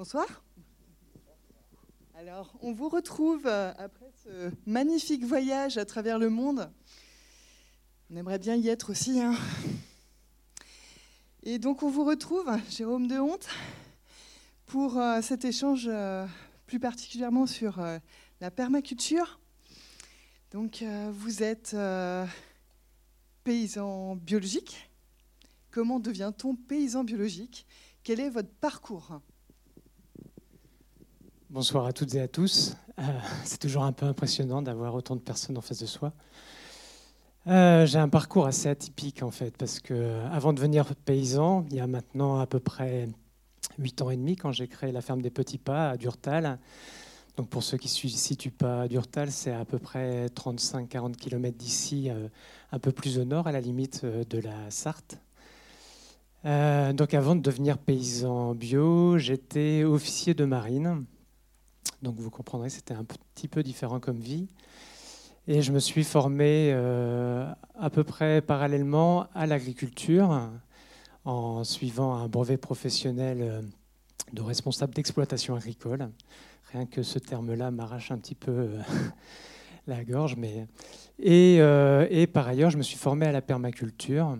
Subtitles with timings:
[0.00, 0.42] Bonsoir.
[2.14, 6.70] Alors, on vous retrouve euh, après ce magnifique voyage à travers le monde.
[8.08, 9.20] On aimerait bien y être aussi.
[9.20, 9.34] Hein.
[11.42, 13.46] Et donc, on vous retrouve, Jérôme de Honte,
[14.64, 16.26] pour euh, cet échange euh,
[16.64, 17.78] plus particulièrement sur
[18.40, 19.38] la permaculture.
[20.50, 20.82] Donc,
[21.12, 21.76] vous êtes
[23.44, 24.88] paysan biologique.
[25.70, 27.66] Comment devient-on paysan biologique?
[28.02, 29.20] Quel est votre parcours?
[31.52, 32.76] Bonsoir à toutes et à tous.
[33.00, 33.02] Euh,
[33.42, 36.12] c'est toujours un peu impressionnant d'avoir autant de personnes en face de soi.
[37.48, 41.74] Euh, j'ai un parcours assez atypique en fait, parce que avant de devenir paysan, il
[41.74, 43.08] y a maintenant à peu près
[43.78, 46.60] 8 ans et demi, quand j'ai créé la ferme des Petits Pas à Durtal.
[47.36, 51.16] Donc pour ceux qui ne se situent pas à Durtal, c'est à peu près 35-40
[51.16, 52.28] km d'ici, euh,
[52.70, 55.18] un peu plus au nord, à la limite de la Sarthe.
[56.44, 61.06] donc avant de devenir paysan bio, j'étais officier de marine
[62.02, 64.48] donc vous comprendrez, c'était un petit peu différent comme vie.
[65.46, 70.48] Et je me suis formé euh, à peu près parallèlement à l'agriculture
[71.24, 73.62] en suivant un brevet professionnel euh,
[74.32, 76.10] de responsable d'exploitation agricole.
[76.72, 78.82] Rien que ce terme-là m'arrache un petit peu euh,
[79.86, 80.36] la gorge.
[80.36, 80.66] Mais...
[81.18, 84.38] Et, et, par ailleurs, je me suis formé à la permaculture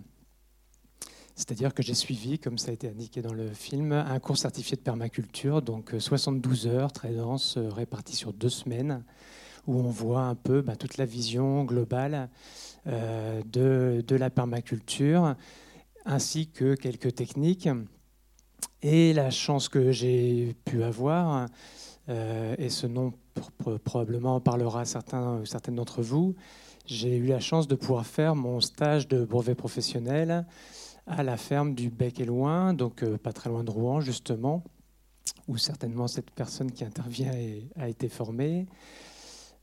[1.40, 4.76] c'est-à-dire que j'ai suivi, comme ça a été indiqué dans le film, un cours certifié
[4.76, 9.02] de permaculture, donc 72 euh, heures très denses, euh, réparties sur deux semaines,
[9.66, 12.28] où on voit un peu bah, toute la vision globale
[12.86, 15.34] euh, de, la permaculture,
[16.04, 17.70] ainsi que quelques techniques.
[18.82, 21.46] Et la chance que j'ai pu avoir,
[22.08, 23.12] et ce nom
[23.84, 26.34] probablement parlera certains, certaines d'entre vous,
[26.86, 30.46] j'ai eu la chance de pouvoir faire mon stage de brevet professionnel
[31.10, 34.62] à la ferme du Bec et Loin, donc euh, pas très loin de Rouen justement,
[35.48, 37.32] où certainement cette personne qui intervient
[37.76, 38.66] a été formée.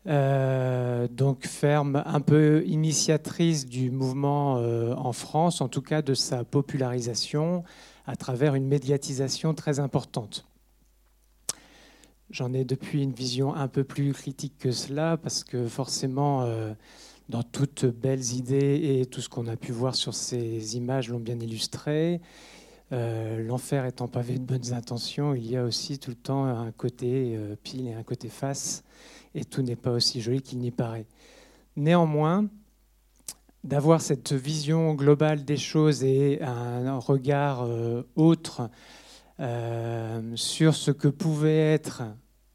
[0.07, 6.13] Euh, donc ferme un peu initiatrice du mouvement euh, en France, en tout cas de
[6.13, 7.63] sa popularisation
[8.05, 10.47] à travers une médiatisation très importante.
[12.29, 16.45] J'en ai depuis une vision un peu plus critique que cela, parce que forcément,
[17.29, 21.19] dans toutes belles idées et tout ce qu'on a pu voir sur ces images l'ont
[21.19, 22.21] bien illustré.
[22.93, 26.71] Euh, l'enfer étant pavé de bonnes intentions, il y a aussi tout le temps un
[26.71, 28.83] côté euh, pile et un côté face,
[29.35, 31.05] et tout n'est pas aussi joli qu'il n'y paraît.
[31.75, 32.47] Néanmoins,
[33.65, 38.69] d'avoir cette vision globale des choses et un regard euh, autre
[40.33, 42.01] sur ce que pouvait être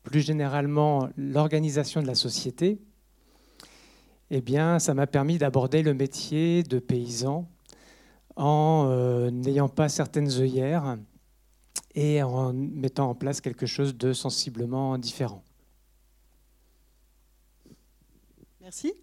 [0.02, 2.80] plus généralement l'organisation de la société,
[4.34, 7.46] eh bien, ça m'a permis d'aborder le métier de paysan
[8.34, 10.96] en euh, n'ayant pas certaines œillères
[11.94, 15.44] et en mettant en place quelque chose de sensiblement différent.
[18.62, 18.94] Merci.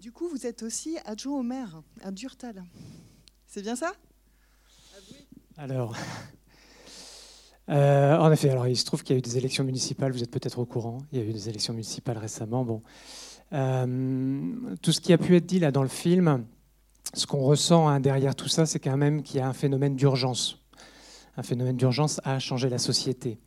[0.00, 2.62] Du coup, vous êtes aussi adjoint au maire à Durtal.
[3.48, 3.92] C'est bien ça?
[5.56, 5.96] Alors,
[7.70, 10.22] euh, en effet, alors il se trouve qu'il y a eu des élections municipales, vous
[10.22, 12.64] êtes peut-être au courant, il y a eu des élections municipales récemment.
[12.64, 12.84] Bon,
[13.52, 16.44] euh, tout ce qui a pu être dit là dans le film,
[17.14, 19.96] ce qu'on ressent hein, derrière tout ça, c'est quand même qu'il y a un phénomène
[19.96, 20.62] d'urgence.
[21.36, 23.38] Un phénomène d'urgence à changer la société.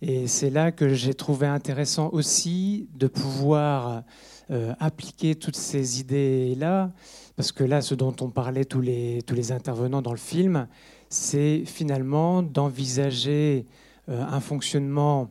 [0.00, 4.02] Et c'est là que j'ai trouvé intéressant aussi de pouvoir
[4.50, 6.90] euh, appliquer toutes ces idées-là,
[7.36, 10.66] parce que là, ce dont on parlait tous les, intervenants dans le film,
[11.08, 13.66] c'est finalement d'envisager
[14.08, 15.30] euh, un fonctionnement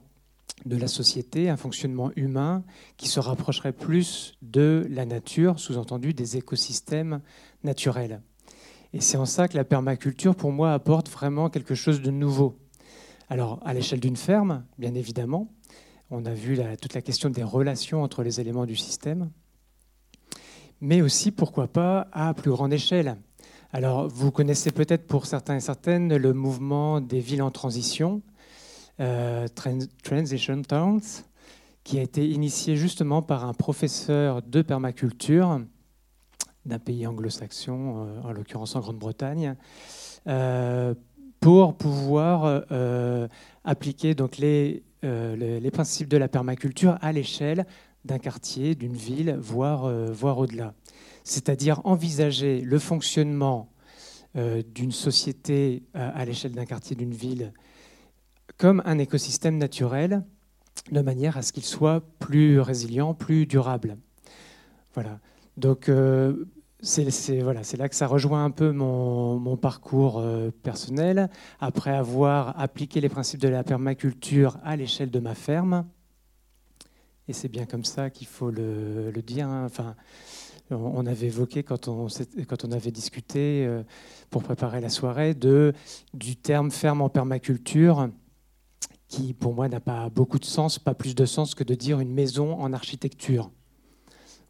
[0.66, 2.64] de la société, un fonctionnement humain
[2.98, 7.22] qui se rapprocherait plus de la nature, sous-entendu des écosystèmes
[7.64, 8.22] naturels.
[8.94, 12.58] Et c'est en ça que la permaculture, pour moi, apporte vraiment quelque chose de nouveau.
[13.30, 15.48] Alors, à l'échelle d'une ferme, bien évidemment,
[16.10, 19.32] on a vu toute la question des relations entre les éléments du système,
[20.82, 23.16] mais aussi, pourquoi pas, à plus grande échelle.
[23.72, 28.22] Alors, vous connaissez peut-être pour certains et certaines le mouvement des villes en transition,
[29.02, 29.48] euh,
[30.04, 31.02] Transition Towns,
[31.84, 35.60] qui a été initié justement par un professeur de permaculture
[36.68, 39.56] d'un pays anglo-saxon, euh, en l'occurrence en Grande-Bretagne,
[40.28, 40.94] euh,
[41.40, 42.64] pour pouvoir
[43.64, 47.66] appliquer donc les, les, principes de la permaculture à l'échelle
[48.06, 50.76] d'un quartier, d'une ville, voire, voire au-delà.
[51.24, 53.72] C'est-à-dire envisager le fonctionnement
[54.36, 57.54] d'une société à l'échelle d'un quartier, d'une ville,
[58.58, 60.24] comme un écosystème naturel,
[60.92, 63.98] de manière à ce qu'il soit plus résilient, plus durable.
[64.94, 65.20] Voilà.
[65.58, 66.46] Donc, euh,
[66.82, 71.30] c'est là que ça rejoint un peu mon, parcours euh, personnel.
[71.60, 75.86] Après avoir appliqué les principes de la permaculture à l'échelle de ma ferme,
[77.28, 79.48] et c'est bien comme ça qu'il faut le, dire.
[79.48, 79.66] Hein.
[79.66, 79.96] Enfin,
[80.72, 82.08] on avait évoqué quand on,
[82.72, 83.84] avait discuté euh,
[84.30, 88.10] pour préparer la soirée du terme ferme en permaculture
[89.12, 92.00] qui pour moi n'a pas beaucoup de sens, pas plus de sens que de dire
[92.00, 93.52] une maison en architecture.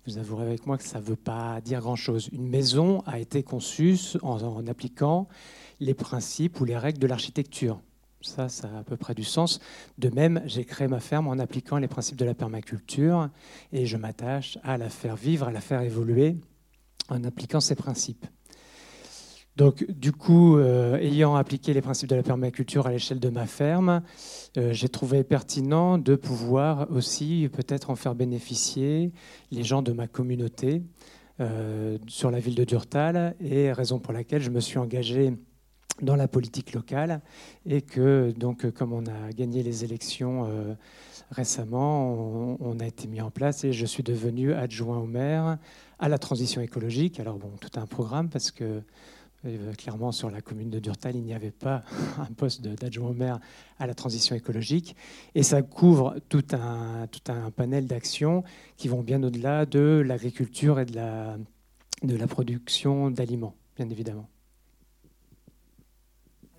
[0.05, 2.29] Vous avouerez avec moi que ça ne veut pas dire grand-chose.
[2.31, 5.27] Une maison a été conçue en, appliquant
[5.79, 7.81] les principes ou les règles de l'architecture.
[8.21, 9.59] Ça, ça a à peu près du sens.
[9.97, 13.29] De même, j'ai créé ma ferme en appliquant les principes de la permaculture
[13.73, 16.37] et je m'attache à la faire vivre, à la faire évoluer
[17.09, 18.27] en appliquant ces principes.
[19.57, 23.45] Donc, du coup, euh, ayant appliqué les principes de la permaculture à l'échelle de ma
[23.45, 24.01] ferme,
[24.57, 29.11] euh, j'ai trouvé pertinent de pouvoir aussi peut-être en faire bénéficier
[29.51, 30.83] les gens de ma communauté
[31.41, 35.33] euh, sur la ville de Durtal, et raison pour laquelle je me suis engagé
[36.01, 37.21] dans la politique locale,
[37.65, 40.47] et que, donc, comme on a gagné les élections
[41.29, 45.57] récemment, on, on, a été mis en place, et je suis devenu adjoint au maire
[45.99, 47.19] à la transition écologique.
[47.19, 48.81] Alors, bon, tout un programme, parce que
[49.77, 51.83] clairement, sur la commune de Durtal, il n'y avait pas
[52.19, 53.39] un poste d'adjoint au maire
[53.79, 54.95] à la transition écologique.
[55.35, 58.43] Et ça couvre tout un, tout un panel d'actions
[58.77, 61.37] qui vont bien au-delà de l'agriculture et de la,
[62.03, 64.29] de la production d'aliments, bien évidemment.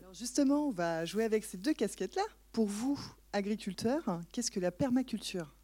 [0.01, 2.23] Alors justement, on va jouer avec ces deux casquettes-là.
[2.53, 3.01] Pour vous,
[3.33, 5.55] agriculteurs, qu'est-ce que la permaculture?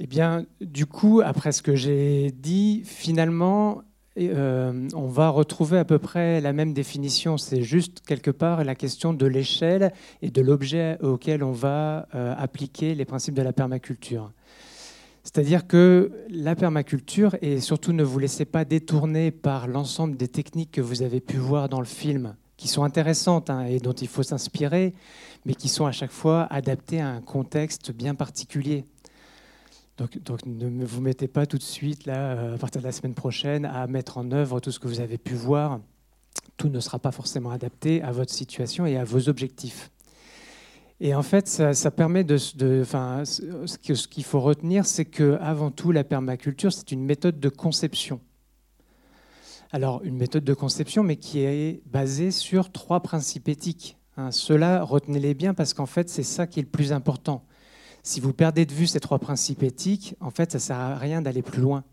[0.00, 3.82] Eh bien, du coup, après ce que j'ai dit, finalement,
[4.20, 7.38] euh, on va retrouver à peu près la même définition.
[7.38, 9.92] C'est juste quelque part la question de l'échelle
[10.22, 14.32] et de l'objet auquel on va euh, appliquer les principes de la permaculture.
[15.22, 20.72] C'est-à-dire que la permaculture, et surtout ne vous laissez pas détourner par l'ensemble des techniques
[20.72, 24.08] que vous avez pu voir dans le film, qui sont intéressantes hein, et dont il
[24.08, 24.94] faut s'inspirer,
[25.44, 28.84] mais qui sont à chaque fois adaptées à un contexte bien particulier.
[29.98, 33.14] Donc, ne vous mettez pas tout de suite, là, euh, à partir de la semaine
[33.14, 35.80] prochaine, à mettre en œuvre tout ce que vous avez pu voir.
[36.56, 39.90] Tout ne sera pas forcément adapté à votre situation et à vos objectifs.
[41.00, 42.36] Et en fait, ça, permet de.
[42.38, 48.20] ce qu'il faut retenir, c'est que avant tout, la permaculture, c'est une méthode de conception.
[49.72, 53.98] Alors, une méthode de conception, mais qui est basée sur trois principes éthiques.
[54.16, 54.30] Hein.
[54.30, 57.44] Ceux-là, retenez-les bien parce qu'en fait, c'est ça qui est le plus important.
[58.08, 60.96] Si vous perdez de vue ces trois principes éthiques, en fait, ça ne sert à
[60.96, 61.84] rien d'aller plus loin.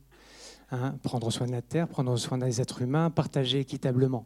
[0.72, 0.96] Hein.
[1.04, 4.26] prendre soin de la terre, prendre soin des êtres humains, partager équitablement.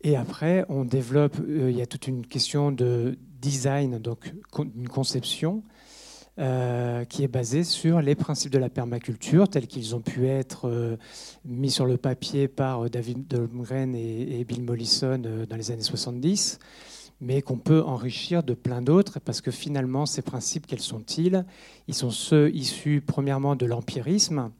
[0.00, 4.88] Et après, on développe, euh, il y a toute une question de design, donc une
[4.88, 5.62] conception
[6.40, 10.68] euh, qui est basée sur les principes de la permaculture tels qu'ils ont pu être
[10.68, 10.96] euh,
[11.44, 16.58] mis sur le papier par David Dolmgren et, et Bill Mollison dans les années 70
[17.20, 21.44] mais qu'on peut enrichir de plein d'autres, parce que finalement, ces principes, quels sont-ils?
[21.88, 24.50] Ils sont ceux issus, premièrement, de l'empirisme.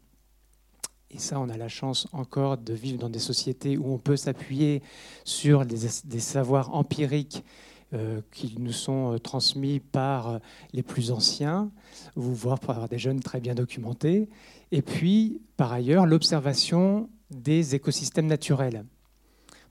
[1.11, 4.17] Et ça, on a la chance encore de vivre dans des sociétés où on peut
[4.17, 4.83] s'appuyer
[5.25, 5.79] sur des,
[6.19, 7.45] savoirs empiriques
[7.93, 10.39] euh, qui nous sont euh, transmis par euh,
[10.73, 11.71] les plus anciens,
[12.17, 14.29] voire par des jeunes très bien documentés.
[14.73, 18.85] Et puis, par ailleurs, l'observation des écosystèmes naturels.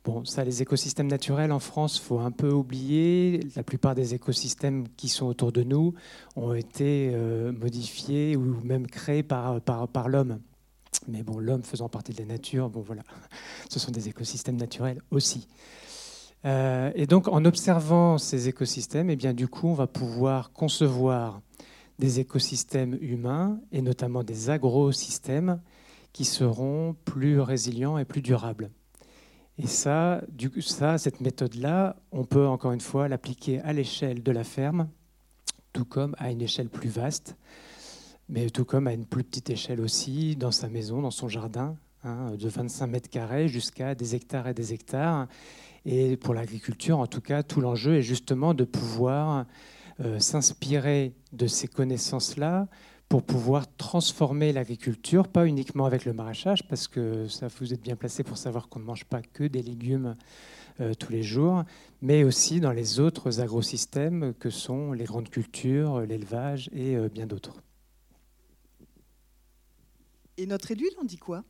[0.04, 3.40] Bon, ça, les écosystèmes naturels en France, faut un peu oublier.
[3.56, 5.94] La plupart des écosystèmes qui sont autour de nous
[6.36, 10.40] ont été euh, modifiés ou même créés par, par, l'homme.
[11.08, 13.04] Mais bon, l'homme faisant partie de la nature, bon voilà,
[13.70, 15.48] ce sont des écosystèmes naturels aussi.
[16.44, 21.40] Euh, et donc, en observant ces écosystèmes, eh bien, du coup, on va pouvoir concevoir
[21.98, 25.62] des écosystèmes humains et notamment des agrosystèmes
[26.12, 28.70] qui seront plus résilients et plus durables.
[29.60, 30.22] Et ça,
[30.98, 34.90] cette méthode-là, on peut encore une fois l'appliquer à l'échelle de la ferme,
[35.74, 37.36] tout comme à une échelle plus vaste,
[38.30, 41.76] mais tout comme à une plus petite échelle aussi, dans sa maison, dans son jardin,
[42.04, 45.28] hein, de 25 mètres carrés jusqu'à des hectares et des hectares.
[45.86, 49.46] Et pour l'agriculture, en tout cas, tout l'enjeu est justement de pouvoir
[50.00, 52.68] euh, s'inspirer de ces connaissances-là
[53.14, 57.96] pour pouvoir transformer l'agriculture, pas uniquement avec le maraîchage, parce que ça vous êtes bien
[57.96, 60.16] placé pour savoir qu'on ne mange pas que des légumes
[60.80, 61.64] euh, tous les jours,
[62.02, 67.28] mais aussi dans les autres agrosystèmes que sont les grandes cultures, l'élevage et euh, bien
[67.28, 67.62] d'autres.
[70.38, 71.44] Et notre élu, il en dit quoi?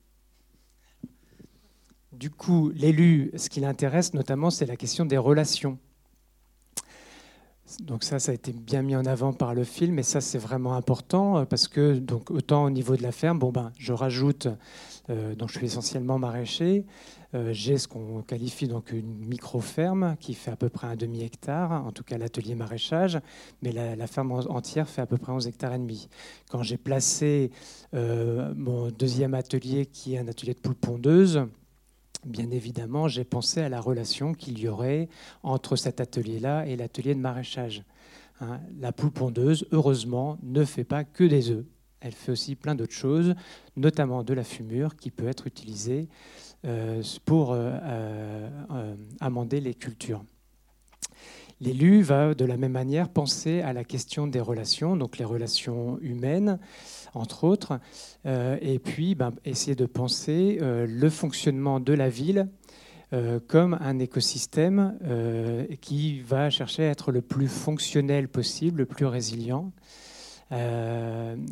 [2.12, 5.79] Du coup, l'élu, ce qui l'intéresse notamment, c'est la question des relations
[7.82, 10.38] Donc ça, ça a été bien mis en avant par le film, et ça c'est
[10.38, 13.94] vraiment important euh, parce que donc autant au niveau de la ferme, bon ben je
[13.94, 14.48] rajoute,
[15.10, 16.86] euh, donc je suis essentiellement maraîcher,
[17.36, 21.24] euh, j'ai ce qu'on qualifie donc une micro-ferme qui fait à peu près un demi
[21.24, 23.20] hectare, en tout cas l'atelier maraîchage,
[23.62, 26.08] mais la, ferme entière fait à peu près 11 hectares et demi.
[26.50, 27.51] Quand j'ai placé
[27.94, 31.48] mon deuxième atelier qui est un atelier de poules pondeuses,
[32.25, 35.10] bien évidemment, j'ai pensé à la relation qu'il y aurait
[35.44, 37.84] entre cet atelier-là et l'atelier de maraîchage.
[38.42, 41.65] Hein, la poule pondeuse, heureusement, ne fait pas que des œufs.
[42.00, 43.34] Elle fait aussi plein d'autres choses,
[43.77, 46.10] notamment de la fumure qui peut être utilisée
[46.65, 50.24] euh, pour euh, euh, amender les cultures.
[51.63, 55.98] L'élu va de la même manière penser à la question des relations, donc les relations
[56.01, 56.60] humaines,
[57.13, 57.79] entre autres,
[58.25, 62.50] euh, et puis ben, essayer de penser euh, le fonctionnement de la ville
[63.13, 65.00] euh, comme un écosystème
[65.79, 69.72] qui va chercher à être le plus fonctionnel possible, le plus résilient.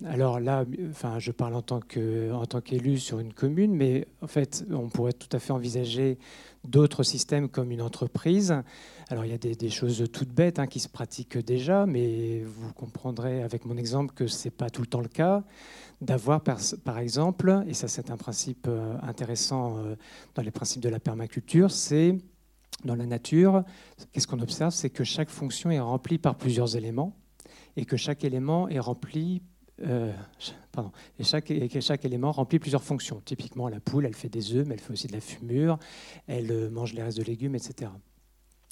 [0.05, 1.81] Alors là, enfin, je parle en tant
[2.61, 6.17] qu'élu sur une commune, mais en fait, on pourrait tout à fait envisager
[6.63, 8.55] d'autres systèmes comme une entreprise.
[9.09, 12.71] Alors il y a des, choses toutes bêtes hein, qui se pratiquent déjà, mais vous
[12.73, 15.43] comprendrez avec mon exemple que ce n'est pas tout le temps le cas.
[15.99, 19.95] D'avoir par, exemple, et ça c'est un principe euh, intéressant euh,
[20.33, 22.17] dans les principes de la permaculture, c'est
[22.85, 23.63] dans la nature,
[24.11, 24.73] qu'est-ce qu'on observe?
[24.73, 27.15] C'est que chaque fonction est remplie par plusieurs éléments
[27.77, 29.41] et que chaque élément est rempli
[29.83, 30.13] euh,
[30.71, 31.49] pardon, et chaque,
[32.05, 33.21] élément remplit plusieurs fonctions.
[33.25, 35.79] Typiquement, la poule, elle fait des œufs, mais elle fait aussi de la fumure,
[36.27, 37.91] elle euh, mange les restes de légumes, etc.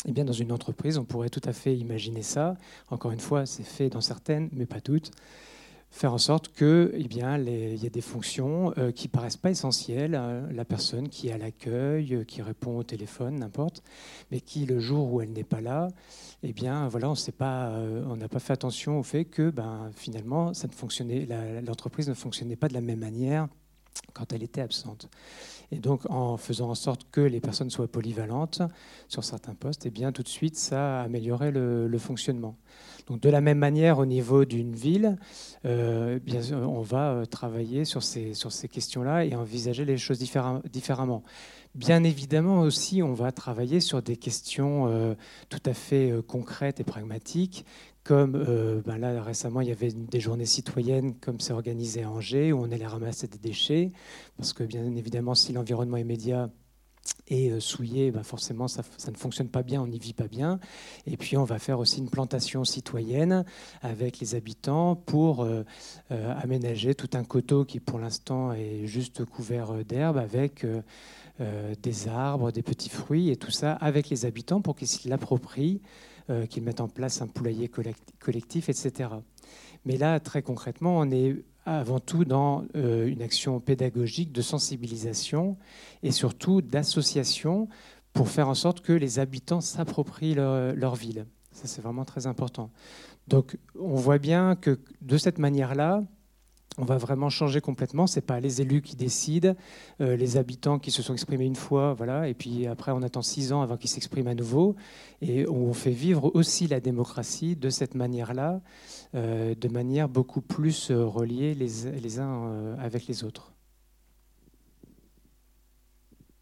[0.06, 2.56] Eh bien, dans une entreprise, on pourrait tout à fait imaginer ça.
[2.90, 5.12] Encore une fois, c'est fait dans certaines, mais pas toutes
[5.92, 10.16] faire en sorte que, eh il y ait des fonctions euh, qui paraissent pas essentielles.
[10.16, 10.48] Hein.
[10.52, 13.84] la personne qui est à l'accueil, euh, qui répond au téléphone, n'importe,
[14.32, 15.90] mais qui le jour où elle n'est pas là,
[16.44, 20.52] eh bien, voilà, on euh, n'a pas fait attention au fait que, ben, finalement,
[21.66, 23.48] l'entreprise ne fonctionnait pas de la même manière
[24.14, 25.10] quand elle était absente.
[25.72, 28.62] Et donc, en faisant en sorte que les personnes soient polyvalentes
[29.08, 32.56] sur certains postes, eh bien, tout de suite, ça a amélioré le, fonctionnement.
[33.08, 35.18] Donc, de la même manière, au niveau d'une ville,
[35.66, 40.20] euh, bien, on va euh, travailler sur ces, sur ces questions-là et envisager les choses
[40.20, 41.24] différemment.
[41.76, 45.14] Bien évidemment aussi, on va travailler sur des questions euh,
[45.50, 47.64] tout à fait concrètes et pragmatiques,
[48.10, 52.10] comme euh, ben là récemment il y avait des journées citoyennes comme c'est organisé à
[52.10, 53.92] Angers où on allait ramasser des déchets
[54.36, 56.50] parce que bien évidemment si l'environnement immédiat
[57.28, 60.28] est euh, souillé, ben forcément ça, ça, ne fonctionne pas bien, on n'y vit pas
[60.28, 60.60] bien.
[61.06, 63.46] Et puis on va faire aussi une plantation citoyenne
[63.84, 65.64] avec les habitants pour euh,
[66.10, 70.66] aménager tout un coteau qui pour l'instant est juste couvert d'herbe avec
[71.40, 75.82] des arbres, des petits fruits et tout ça avec les habitants pour qu'ils se l'approprient
[76.30, 77.70] euh, qu'ils mettent en place un poulailler
[78.20, 79.10] collectif, etc.
[79.86, 85.58] Mais là, très concrètement, on est avant tout dans euh, une action pédagogique de sensibilisation
[86.04, 87.68] et surtout d'association
[88.14, 91.26] pour faire en sorte que les habitants s'approprient leur, leur, ville.
[91.52, 92.72] Ça, c'est vraiment très important.
[93.28, 96.04] Donc, on voit bien que de cette manière-là,
[96.80, 98.08] on va vraiment changer complètement.
[98.08, 99.54] Ce n'est pas les élus qui décident,
[100.02, 101.96] euh, les habitants qui se sont exprimés une fois,
[102.28, 104.76] et puis après on attend six ans avant qu'ils s'expriment à nouveau,
[105.22, 108.62] et on fait vivre aussi la démocratie de cette manière-là,
[109.14, 113.54] euh, de manière beaucoup plus euh, reliée les, les uns avec les autres.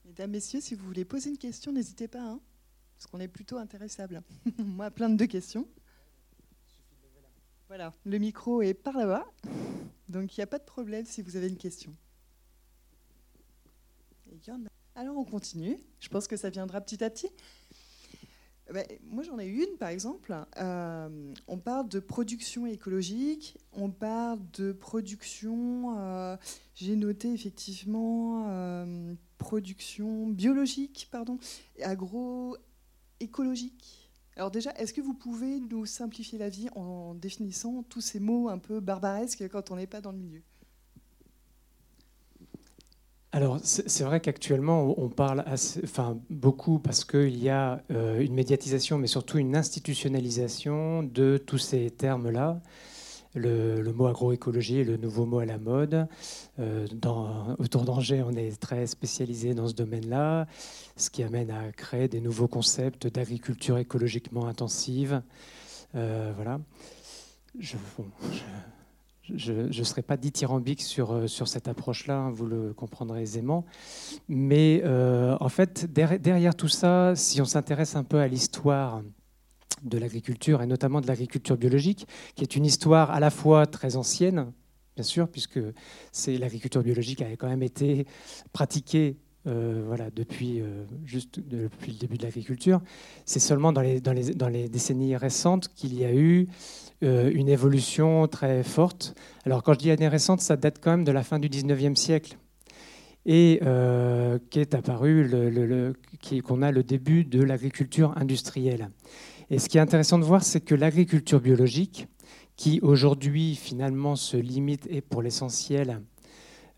[0.06, 2.40] Mesdames, Messieurs, si vous voulez poser une question, n'hésitez pas, hein,
[2.98, 4.22] parce qu'on est plutôt intéressable.
[4.58, 5.68] Moi, plein de questions.
[7.68, 9.26] Voilà, le micro est par là-bas.
[10.08, 11.94] Donc il n'y a pas de problème si vous avez une question.
[14.96, 15.78] Alors on continue.
[16.00, 17.30] Je pense que ça viendra petit à petit.
[18.74, 20.34] Ben, moi j'en ai une par exemple.
[20.58, 26.38] Euh, on parle de production écologique, on parle de production, euh,
[26.76, 31.38] j'ai noté effectivement euh, production biologique, pardon,
[31.82, 34.07] agroécologique.
[34.38, 38.50] Alors déjà, est-ce que vous pouvez nous simplifier la vie en définissant tous ces mots
[38.50, 40.44] un peu barbaresques quand on n'est pas dans le milieu?
[43.32, 49.00] Alors, c'est vrai qu'actuellement, on parle enfin, beaucoup parce qu'il y a euh, une médiatisation,
[49.00, 52.62] mais surtout une institutionnalisation de tous ces termes-là.
[53.38, 56.08] Le, mot agroécologie est le nouveau mot à la mode.
[56.60, 56.88] Euh,
[57.60, 60.48] autour d'Angers, on est très spécialisé dans ce domaine-là,
[60.96, 65.22] ce qui amène à créer des nouveaux concepts d'agriculture écologiquement intensive.
[65.96, 66.60] Euh, voilà.
[67.60, 73.66] Je ne serai pas dithyrambique sur, euh, sur cette approche-là, hein, vous le comprendrez aisément.
[74.28, 79.02] Mais en fait, derrière, tout ça, si on s'intéresse un peu à l'histoire
[79.84, 83.96] de l'agriculture et notamment de l'agriculture biologique, qui est une histoire à la fois très
[83.96, 84.52] ancienne,
[84.96, 85.60] bien sûr, puisque
[86.28, 88.06] l'agriculture biologique avait quand même été
[88.54, 89.18] pratiquée
[89.48, 92.82] euh, voilà, depuis, euh, juste depuis le début de l'agriculture.
[93.24, 96.48] C'est seulement dans les, dans, les, dans les, décennies récentes qu'il y a eu
[97.04, 99.16] euh, une évolution très forte.
[99.46, 101.96] Alors quand je dis année récente, ça date quand même de la fin du 19e
[101.96, 102.38] siècle
[103.26, 103.60] et
[104.50, 105.94] qui est apparu, le,
[106.42, 108.90] qu'on a le début de l'agriculture industrielle.
[109.50, 112.08] Et ce qui est intéressant de voir, c'est que l'agriculture biologique,
[112.58, 116.02] qui aujourd'hui finalement se limite et pour l'essentiel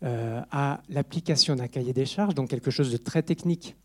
[0.02, 3.76] euh, à l'application d'un cahier des charges, donc quelque chose de très technique,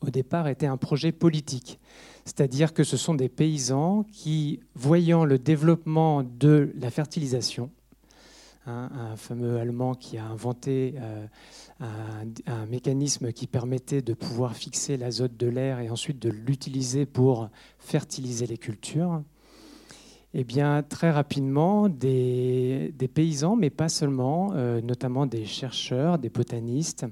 [0.00, 1.78] au départ était un projet politique.
[2.24, 7.70] C'est-à-dire que ce sont des paysans qui, voyant le développement de la fertilisation,
[8.66, 11.26] hein, un fameux Allemand qui a inventé euh,
[12.46, 17.48] un, mécanisme qui permettait de pouvoir fixer l'azote de l'air et ensuite de l'utiliser pour
[17.78, 19.22] fertiliser les cultures,
[20.34, 27.06] eh bien, très rapidement, des, paysans, mais pas seulement, euh, notamment des chercheurs, des botanistes,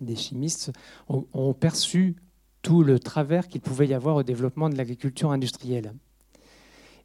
[0.00, 0.72] des chimistes,
[1.08, 2.16] ont, perçu
[2.62, 5.92] tout le travers qu'il pouvait y avoir au développement de l'agriculture industrielle.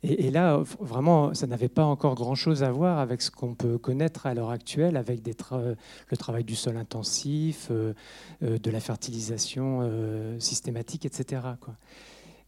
[0.10, 4.26] Et, là, vraiment, ça n'avait pas encore grand-chose à voir avec ce qu'on peut connaître
[4.26, 5.22] à l'heure actuelle, avec
[5.52, 7.94] le travail du sol intensif, euh,
[8.42, 11.42] euh, de la fertilisation systématique, etc.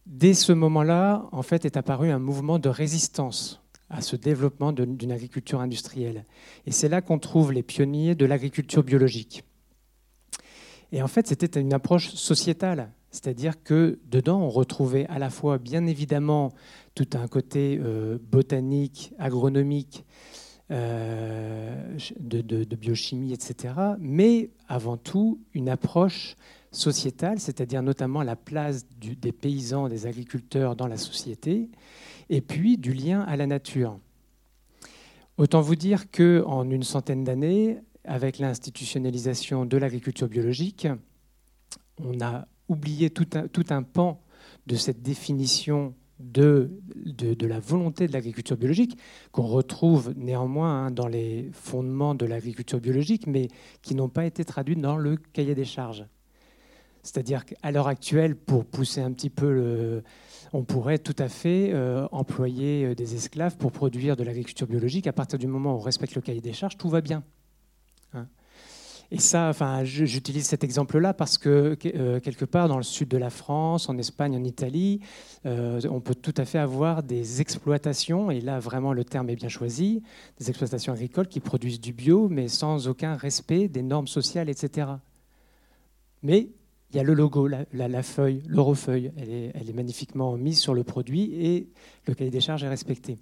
[0.06, 5.12] Dès ce moment-là, en fait, est apparu un mouvement de résistance à ce développement d'une
[5.12, 6.24] agriculture industrielle.
[6.64, 9.44] Et c'est là qu'on trouve les pionniers de l'agriculture biologique.
[10.92, 15.58] Et en fait, c'était une approche sociétale, c'est-à-dire que dedans, on retrouvait à la fois,
[15.58, 16.52] bien évidemment,
[16.94, 20.04] tout un côté euh, botanique, agronomique,
[20.70, 26.36] euh, de, de, biochimie, etc., mais avant tout, une approche
[26.70, 31.68] sociétale, c'est-à-dire notamment la place des paysans, des agriculteurs dans la société,
[32.28, 33.98] et puis du lien à la nature.
[35.38, 40.86] Autant vous dire qu'en une centaine d'années, avec l'institutionnalisation de l'agriculture biologique,
[41.98, 44.22] on a oublié tout un, tout un pan
[44.66, 48.98] de cette définition de, de, la volonté de l'agriculture biologique,
[49.32, 53.48] qu'on retrouve néanmoins hein, dans les fondements de l'agriculture biologique, mais
[53.82, 56.04] qui n'ont pas été traduits dans le cahier des charges.
[57.02, 60.02] C'est-à-dire qu'à l'heure actuelle, pour pousser un petit peu
[60.52, 65.06] on pourrait tout à fait euh, employer euh, des esclaves pour produire de l'agriculture biologique.
[65.06, 67.22] À partir du moment où on respecte le cahier des charges, tout va bien.
[68.14, 68.26] Hein.
[69.10, 73.16] Et ça, enfin, j'utilise cet exemple-là parce que euh, quelque part dans le sud de
[73.16, 75.00] la France, en Espagne, en Italie,
[75.44, 79.48] on peut tout à fait avoir des exploitations, et là vraiment le terme est bien
[79.48, 80.02] choisi,
[80.38, 84.88] des exploitations agricoles qui produisent du bio, mais sans aucun respect des normes sociales, etc.
[86.22, 86.50] Mais
[86.90, 90.82] il y a le logo, la, feuille, l'eurofeuille, elle elle est magnifiquement mise sur le
[90.82, 91.68] produit et
[92.06, 93.18] le cahier des charges est respecté.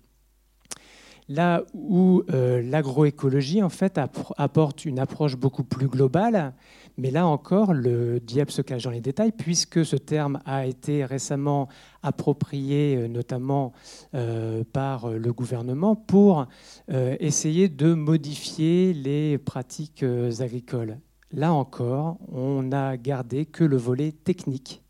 [1.31, 4.01] Là où euh, l'agroécologie en fait
[4.39, 6.55] apporte une approche beaucoup plus globale,
[6.97, 11.05] mais là encore le diable se cache dans les détails puisque ce terme a été
[11.05, 11.69] récemment
[12.03, 13.75] approprié euh, notamment
[14.15, 16.47] euh, par le gouvernement pour
[16.89, 20.05] essayer de modifier les pratiques
[20.41, 20.99] agricoles.
[21.33, 24.83] Là encore, on n'a gardé que le volet technique,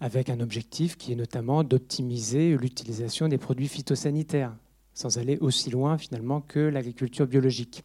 [0.00, 4.54] avec un objectif qui est notamment d'optimiser l'utilisation des produits phytosanitaires,
[5.00, 7.84] sans aller aussi loin finalement que l'agriculture biologique.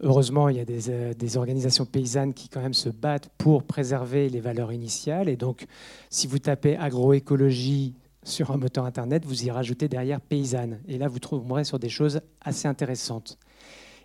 [0.00, 3.62] Heureusement, il y a des, euh, des, organisations paysannes qui quand même se battent pour
[3.62, 5.28] préserver les valeurs initiales.
[5.28, 5.66] Et donc,
[6.10, 10.80] si vous tapez agroécologie sur un moteur Internet, vous y rajoutez derrière paysanne.
[10.88, 13.38] Et là, vous trouverez sur des choses assez intéressantes.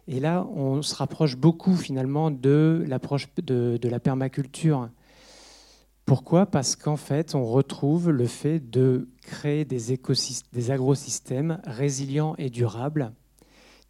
[0.07, 4.89] Et là, on se rapproche beaucoup finalement de l'approche de, la permaculture.
[6.09, 6.47] Pourquoi?
[6.47, 9.95] Parce qu'en fait, on retrouve le fait de créer des,
[10.51, 13.13] des agrosystèmes résilients et durables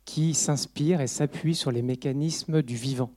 [0.04, 3.14] qui s'inspirent et s'appuient sur les mécanismes du vivant,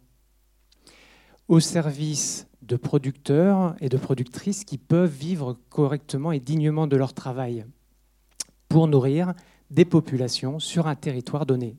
[1.48, 7.12] au service de producteurs et de productrices qui peuvent vivre correctement et dignement de leur
[7.12, 7.66] travail
[8.68, 9.34] pour nourrir
[9.72, 11.76] des populations sur un territoire donné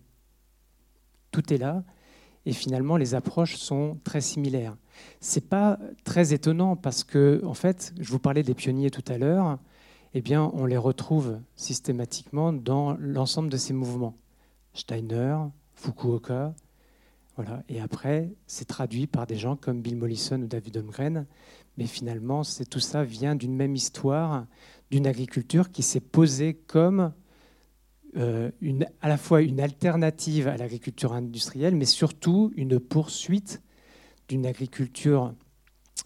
[1.33, 1.83] tout est là.
[2.45, 4.75] Et finalement, les approches sont très similaires.
[5.19, 9.17] C'est pas très étonnant parce que, en fait, je vous parlais des pionniers tout à
[9.17, 9.59] l'heure.
[10.13, 14.15] Eh bien, on les retrouve systématiquement dans l'ensemble de ces mouvements.
[14.73, 15.37] Steiner,
[15.75, 16.53] Fukuoka,
[17.35, 17.63] voilà.
[17.67, 21.25] Et après, c'est traduit par des gens comme Bill Mollison ou David Holmgren.
[21.77, 24.45] Mais finalement, tout ça vient d'une même histoire,
[24.91, 27.11] d'une agriculture qui s'est posée comme
[28.15, 33.61] une, à la fois une alternative à l'agriculture industrielle, mais surtout une poursuite
[34.27, 35.33] d'une agriculture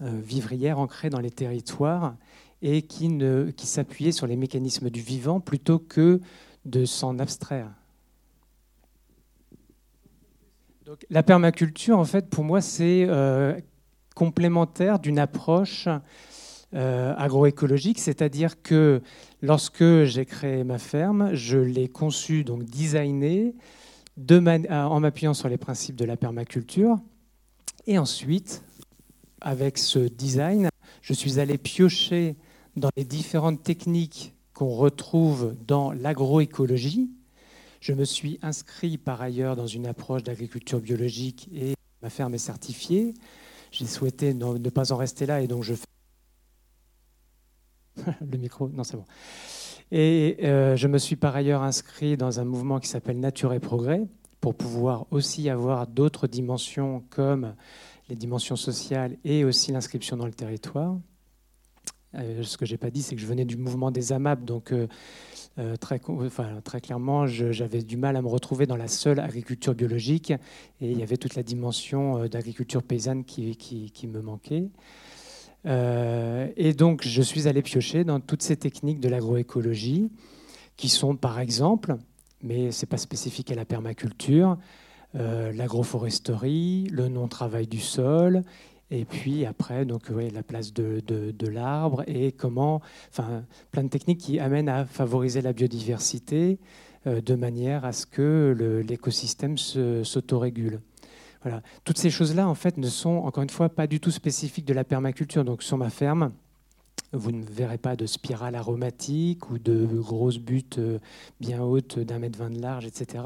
[0.02, 2.16] euh, vivrière ancrée dans les territoires
[2.62, 3.10] et qui,
[3.58, 6.22] s'appuyait sur les mécanismes du vivant plutôt que
[6.66, 7.72] de s'en abstraire.
[11.10, 13.60] La permaculture, en fait, pour moi, c'est euh,
[14.16, 15.88] complémentaire d'une approche
[16.74, 19.02] euh, agroécologique, c'est-à-dire que
[19.42, 23.56] lorsque j'ai créé ma ferme, je l'ai conçue, donc designée,
[24.70, 26.98] en m'appuyant sur les principes de la permaculture.
[27.86, 28.64] Et ensuite,
[29.40, 30.70] avec ce design,
[31.02, 32.36] je suis allé piocher
[32.76, 37.10] dans les différentes techniques qu'on retrouve dans l'agroécologie.
[37.80, 42.40] Je me suis inscrit par ailleurs dans une approche d'agriculture biologique et ma ferme est
[42.40, 43.14] certifiée.
[43.72, 45.86] J'ai souhaité ne pas en rester là et donc je fais
[48.32, 49.06] le micro, non c'est bon.
[49.92, 53.60] Et euh, je me suis par ailleurs inscrit dans un mouvement qui s'appelle Nature et
[53.60, 54.02] Progrès
[54.42, 57.56] pour pouvoir aussi avoir d'autres dimensions comme
[58.10, 60.98] les dimensions sociales et aussi l'inscription dans le territoire.
[62.16, 64.72] Euh, ce que j'ai pas dit, c'est que je venais du mouvement des AMAP, donc
[64.72, 64.88] euh,
[65.78, 70.98] très, clairement, j'avais du mal à me retrouver dans la seule agriculture biologique, et il
[70.98, 74.70] y avait toute la dimension d'agriculture paysanne qui, me manquait.
[75.68, 80.10] Euh, et donc, je suis allé piocher dans toutes ces techniques de l'agroécologie,
[80.78, 81.96] qui sont par exemple,
[82.42, 84.58] mais ce n'est pas spécifique à la permaculture,
[85.16, 88.44] euh, l'agroforesterie, le non-travail du sol,
[88.90, 94.20] et puis après, donc, la place de, de, l'arbre et comment, enfin, plein de techniques
[94.20, 96.58] qui amènent à favoriser la biodiversité
[97.06, 100.80] euh, de manière à ce que l'écosystème s'autorégule.
[101.84, 104.74] Toutes ces choses-là, en fait, ne sont, encore une fois, pas du tout spécifiques de
[104.74, 105.44] la permaculture.
[105.44, 106.32] Donc, sur ma ferme,
[107.14, 111.00] vous ne verrez pas de spirale aromatique ou de grosses buttes euh,
[111.40, 113.24] bien hautes d'un mètre vingt de large, etc.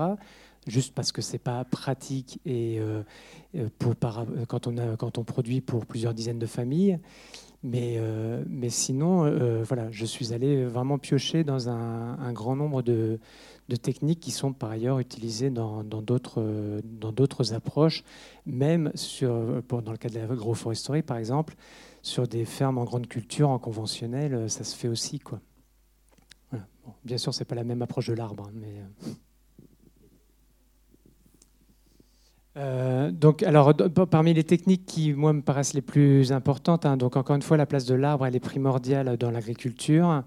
[0.68, 3.02] Juste parce que c'est pas pratique et euh,
[3.56, 3.68] euh,
[4.48, 7.00] quand, on produit pour plusieurs dizaines de familles.
[7.64, 8.02] Mais,
[8.48, 13.20] mais sinon, voilà, je suis allé vraiment piocher dans un grand nombre de,
[13.72, 18.04] de techniques qui sont par ailleurs utilisées dans d'autres approches,
[18.46, 21.56] même sur, dans le cas de l'agroforesterie par exemple,
[22.02, 25.20] sur des fermes en grande culture, en conventionnel, ça se fait aussi.
[25.20, 25.40] Quoi.
[27.06, 28.74] bien sûr, ce n'est pas la même approche de l'arbre, hein, mais...
[28.80, 29.14] Euh.
[32.58, 33.74] Euh, donc, alors,
[34.10, 37.56] parmi les techniques qui, moi, me paraissent les plus importantes, hein, donc encore une fois,
[37.56, 40.24] la place de l'arbre, elle est primordiale dans l'agriculture.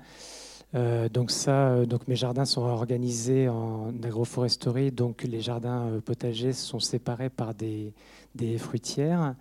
[0.74, 6.00] Euh, donc ça, euh, donc mes jardins sont organisés en agroforesterie, donc les jardins euh,
[6.00, 7.92] potagers sont séparés par des,
[8.58, 9.36] fruitières.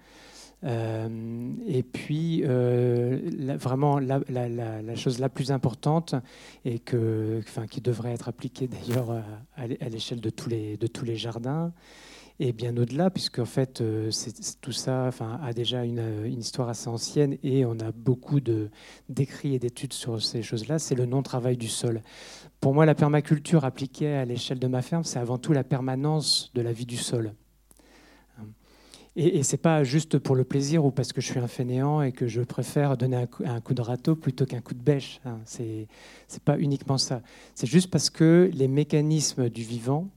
[0.64, 6.16] et puis, vraiment, la, chose la plus importante,
[6.64, 9.24] et que, enfin, qui devrait être appliquée d'ailleurs
[9.58, 11.74] à, l'échelle de, tous les, de tous les jardins,
[12.40, 14.10] et bien au-delà, puisque en fait, euh,
[14.62, 15.10] tout ça
[15.42, 18.40] a déjà une, une, histoire assez ancienne et on a beaucoup
[19.10, 22.02] d'écrits et d'études sur ces choses-là, c'est le non-travail du sol.
[22.60, 26.52] Pour moi, la permaculture appliquée à l'échelle de ma ferme, c'est avant tout la permanence
[26.56, 27.34] de la vie du sol.
[29.16, 31.48] Et, et ce n'est pas juste pour le plaisir ou parce que je suis un
[31.48, 35.22] fainéant et que je préfère donner un coup, de râteau plutôt qu'un coup de bêche.
[35.26, 35.40] Hein.
[35.46, 35.88] Ce n'est
[36.44, 37.22] pas uniquement ça.
[37.54, 40.10] C'est juste parce que les mécanismes du vivant,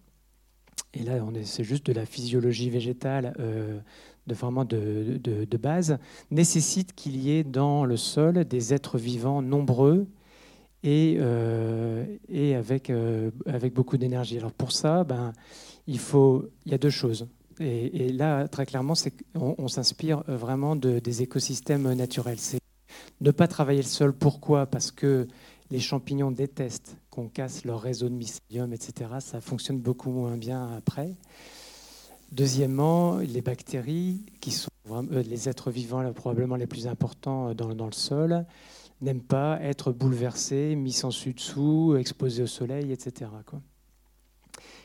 [0.99, 3.79] et là, c'est juste de la physiologie végétale euh,
[4.27, 5.99] de vraiment de, base,
[6.31, 10.07] nécessite qu'il y ait dans le sol des êtres vivants nombreux
[10.83, 14.39] et, euh, et avec, euh, avec beaucoup d'énergie.
[14.39, 15.33] Alors pour ça, ben,
[15.87, 16.01] il,
[16.67, 17.29] y a deux choses.
[17.61, 18.95] Et, là, très clairement,
[19.35, 22.39] qu'on on, s'inspire vraiment de, des écosystèmes naturels.
[22.39, 22.61] C'est
[23.21, 24.13] ne pas travailler le sol.
[24.13, 24.67] Pourquoi?
[24.67, 25.27] Parce que
[25.71, 29.11] les champignons détestent qu'on casse leur réseau de mycélium, etc.
[29.21, 31.15] Ça fonctionne beaucoup moins bien après.
[32.31, 37.87] Deuxièmement, les bactéries, qui sont euh, les êtres vivants probablement les plus importants euh, dans,
[37.87, 38.45] le sol,
[39.01, 43.31] n'aiment pas être bouleversés, mis sans dessus-dessous, exposés au soleil, etc.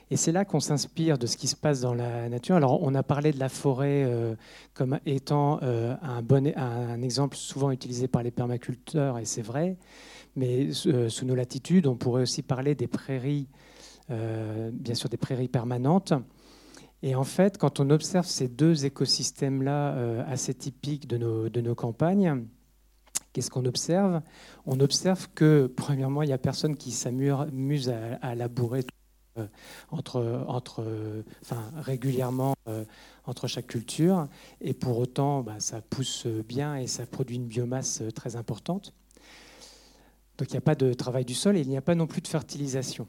[0.09, 2.55] Et c'est là qu'on s'inspire de ce qui se passe dans la nature.
[2.55, 4.35] Alors, on a parlé de la forêt euh,
[4.73, 9.75] comme étant un, bon, un exemple souvent utilisé par les permaculteurs, et c'est vrai.
[10.35, 13.47] Mais euh, sous nos latitudes, on pourrait aussi parler des prairies,
[14.09, 16.13] euh, bien sûr des prairies permanentes.
[17.03, 21.61] Et en fait, quand on observe ces deux écosystèmes-là euh, assez typiques de nos, de
[21.61, 22.45] nos campagnes,
[23.33, 24.21] qu'est-ce qu'on observe?
[24.65, 27.89] On observe que, premièrement, il n'y a personne qui s'amuse
[28.21, 28.85] à, labourer
[31.75, 32.53] régulièrement
[33.25, 34.27] entre chaque culture,
[34.59, 38.93] et pour autant, bah, ça pousse bien et ça produit une biomasse très importante.
[40.41, 42.07] Donc il n'y a pas de travail du sol et il n'y a pas non
[42.07, 43.07] plus de fertilisation.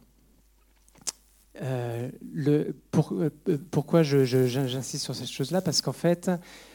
[1.62, 3.30] Euh, le, euh,
[3.70, 5.62] pourquoi j'insiste sur cette chose-là?
[5.62, 6.30] Parce qu'en fait,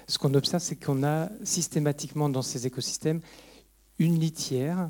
[0.08, 3.22] ce qu'on observe, c'est qu'on a systématiquement dans ces écosystèmes
[4.00, 4.90] une litière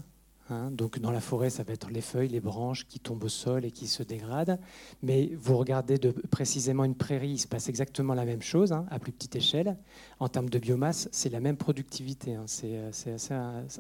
[0.50, 3.30] Hein, donc dans la forêt, ça va être les feuilles, les branches qui tombent au
[3.30, 4.60] sol et qui se dégradent.
[5.02, 8.86] Mais vous regardez de, précisément une prairie, il se passe exactement la même chose, hein,
[8.90, 9.78] à plus petite échelle.
[10.20, 12.36] En termes de biomasse, c'est la même productivité.
[12.36, 12.46] Hein.
[12.48, 12.80] c'est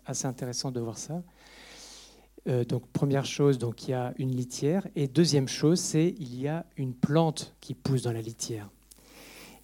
[0.06, 1.24] assez, intéressant de voir ça.
[2.48, 4.88] Euh, donc première chose, donc il y a une litière.
[4.96, 8.70] Et deuxième chose, c'est il y a une plante qui pousse dans la litière.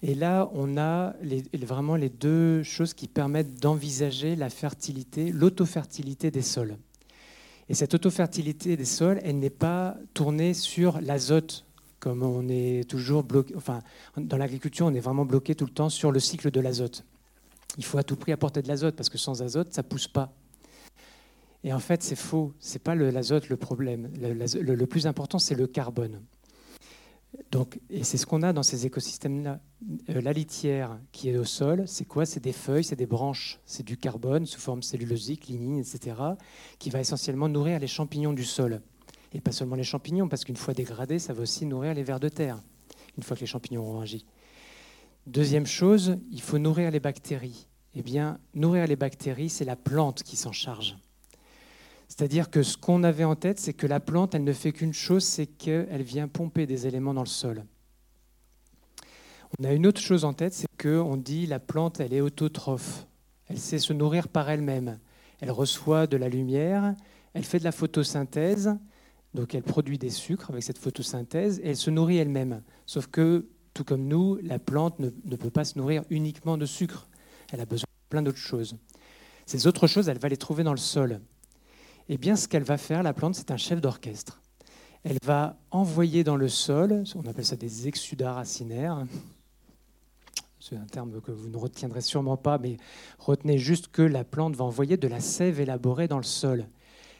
[0.02, 1.14] Et là, on a
[1.54, 6.76] vraiment les deux choses qui permettent d'envisager la fertilité, l'autofertilité des sols.
[7.70, 11.64] Et cette autofertilité des sols, elle n'est pas tournée sur l'azote,
[12.00, 13.56] comme on est toujours bloqué.
[13.56, 13.80] Enfin,
[14.18, 17.02] dans l'agriculture, on est vraiment bloqué tout le temps sur le cycle de l'azote.
[17.78, 20.34] Il faut à tout prix apporter de l'azote parce que sans azote, ça pousse pas.
[21.64, 22.52] Et en fait, c'est faux.
[22.60, 24.10] C'est pas l'azote le problème.
[24.20, 26.20] le plus important, c'est le carbone.
[27.50, 29.60] Donc, et c'est ce qu'on a dans ces écosystèmes-là.
[30.10, 32.26] Euh, la litière qui est au sol, c'est quoi?
[32.26, 36.16] C'est des feuilles, c'est des branches, c'est du carbone sous forme cellulosique, lignine, etc.,
[36.78, 38.80] qui va essentiellement nourrir les champignons du sol.
[39.32, 42.20] Et pas seulement les champignons, parce qu'une fois dégradés, ça va aussi nourrir les vers
[42.20, 42.60] de terre,
[43.16, 44.24] une fois que les champignons ont agi.
[45.26, 47.66] Deuxième chose, il faut nourrir les bactéries.
[47.96, 50.96] Eh bien, nourrir les bactéries, c'est la plante qui s'en charge.
[52.16, 54.92] C'est-à-dire que ce qu'on avait en tête, c'est que la plante, elle ne fait qu'une
[54.92, 57.64] chose, c'est qu'elle vient pomper des éléments dans le sol.
[59.58, 63.08] On a une autre chose en tête, c'est qu'on dit la plante, elle est autotrophe.
[63.48, 65.00] Elle sait se nourrir par elle-même.
[65.40, 66.94] Elle reçoit de la lumière,
[67.32, 68.76] elle fait de la photosynthèse,
[69.34, 72.62] donc elle produit des sucres avec cette photosynthèse, et elle se nourrit elle-même.
[72.86, 76.64] Sauf que, tout comme nous, la plante ne, ne peut pas se nourrir uniquement de
[76.64, 77.08] sucre.
[77.50, 78.76] Elle a besoin de plein d'autres choses.
[79.46, 81.20] Ces autres choses, elle va les trouver dans le sol
[82.08, 84.40] eh bien, ce qu'elle va faire, la plante, c'est un chef d'orchestre.
[85.04, 89.04] Elle va envoyer dans le sol, on appelle ça des exsudats racinaires.
[90.60, 92.78] C'est un terme que vous ne retiendrez sûrement pas, mais
[93.18, 96.66] retenez juste que la plante va envoyer de la sève élaborée dans le sol.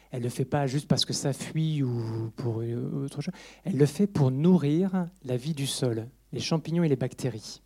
[0.09, 2.63] Elle ne le fait pas juste parce que ça fuit ou pour
[3.03, 3.33] autre chose.
[3.63, 7.61] Elle le fait pour nourrir la vie du sol, les champignons et les bactéries.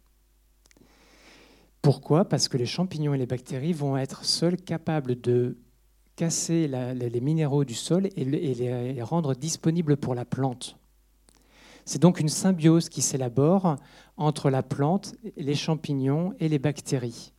[1.81, 2.25] Pourquoi?
[2.25, 5.57] Parce que les champignons et les bactéries vont être seuls capables de
[6.19, 10.77] casser les minéraux du sol et, les, rendre disponibles pour la plante.
[11.85, 13.77] C'est donc une symbiose qui s'élabore
[14.17, 17.31] entre la plante, les champignons et les bactéries,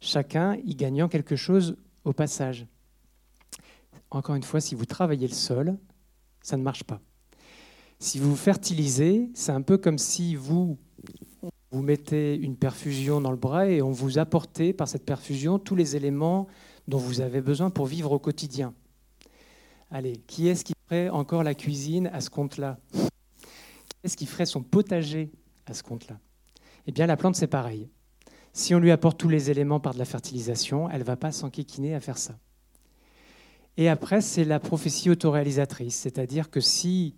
[0.00, 2.66] chacun y gagnant quelque chose au passage.
[4.10, 5.78] Encore une fois, si vous travaillez le sol,
[6.42, 7.00] ça ne marche pas.
[7.98, 10.76] Si vous fertilisez, c'est un peu comme si vous
[11.70, 15.74] vous mettez une perfusion dans le bras et on vous apportait par cette perfusion tous
[15.74, 16.46] les éléments
[16.88, 18.74] dont vous avez besoin pour vivre au quotidien.
[19.90, 22.78] Allez, qui est-ce qui ferait encore la cuisine à ce compte-là?
[22.92, 25.30] Qui est-ce qui ferait son potager
[25.66, 26.18] à ce compte-là?
[26.86, 27.88] Eh bien, la plante, c'est pareil.
[28.54, 31.30] Si on lui apporte tous les éléments par de la fertilisation, elle ne va pas
[31.30, 32.38] s'enquiquiner à faire ça.
[33.76, 37.14] Et après, c'est la prophétie autoréalisatrice, c'est-à-dire que si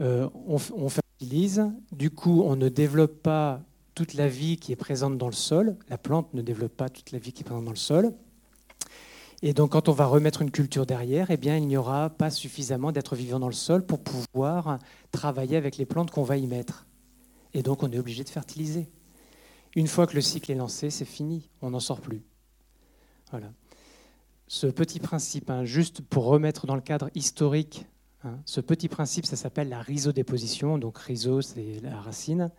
[0.00, 3.62] euh, on, on fertilise, du coup, on ne développe pas
[3.94, 7.10] toute la vie qui est présente dans le sol, la plante ne développe pas toute
[7.10, 8.14] la vie qui est présente dans le sol,
[9.42, 12.30] et donc, quand on va remettre une culture derrière, eh bien, il n'y aura pas
[12.30, 14.78] suffisamment d'êtres vivants dans le sol pour pouvoir
[15.12, 16.86] travailler avec les plantes qu'on va y mettre.
[17.54, 18.88] Et donc, on est obligé de fertiliser.
[19.76, 22.24] Une fois que le cycle est lancé, c'est fini, on n'en sort plus.
[23.30, 23.52] Voilà.
[24.48, 27.86] Ce petit principe, hein, juste pour remettre dans le cadre historique,
[28.24, 30.78] hein, ce petit principe, ça s'appelle la rhizodéposition.
[30.78, 32.50] Donc, rhizo, c'est la racine.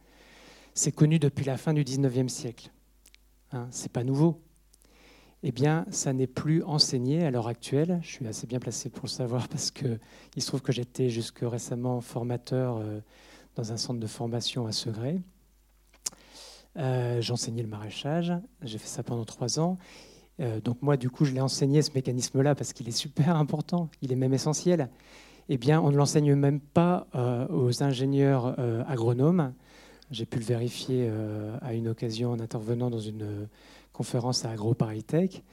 [0.76, 2.72] C'est connu depuis la fin du 19e siècle.
[3.52, 4.40] Hein, c'est pas nouveau
[5.42, 8.00] eh bien, ça n'est plus enseigné à l'heure actuelle.
[8.02, 10.00] Je suis assez bien placé pour le savoir parce qu'il
[10.38, 13.00] se trouve que j'étais jusque récemment formateur euh,
[13.56, 15.22] dans un centre de formation à Segré.
[16.78, 19.78] Euh, J'enseignais le maraîchage, j'ai fait ça pendant trois ans.
[20.42, 23.90] Euh, donc moi, du coup, je l'ai enseigné ce mécanisme-là parce qu'il est super important,
[24.02, 24.90] il est même essentiel.
[25.48, 27.08] Eh bien, on ne l'enseigne même pas
[27.50, 28.56] aux ingénieurs
[28.88, 29.52] agronomes.
[30.12, 31.12] J'ai pu le vérifier
[31.64, 33.48] à une occasion en intervenant dans une
[34.00, 35.44] conférence à AgroParisTech.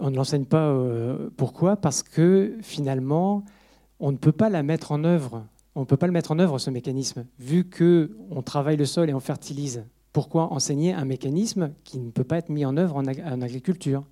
[0.00, 0.68] On ne l'enseigne pas.
[0.68, 1.76] Euh, pourquoi?
[1.76, 3.42] Parce que finalement,
[4.00, 5.46] on ne peut pas la mettre en œuvre.
[5.74, 9.08] On ne peut pas le mettre en œuvre, ce mécanisme, vu qu'on travaille le sol
[9.08, 9.82] et on fertilise.
[10.12, 14.04] Pourquoi enseigner un mécanisme qui ne peut pas être mis en œuvre en, agriculture?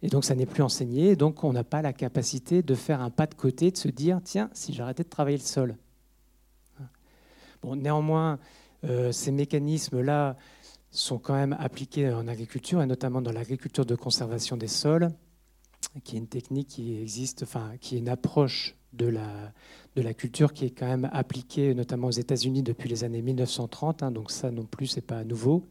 [0.00, 3.10] Et donc, ça n'est plus enseigné, donc on n'a pas la capacité de faire un
[3.10, 5.76] pas de côté, de se dire, tiens, si j'arrêtais de travailler le sol.
[7.60, 8.38] Bon, néanmoins,
[8.84, 10.36] euh, ces mécanismes-là,
[10.90, 15.10] sont quand même appliqués en agriculture, et notamment dans l'agriculture de conservation des sols,
[16.04, 19.52] qui est une technique qui existe, enfin, qui est une approche de la,
[19.96, 24.02] de la culture qui est quand même appliquée notamment aux États-Unis depuis les années 1930,
[24.02, 25.66] hein, donc ça non plus, c'est pas nouveau,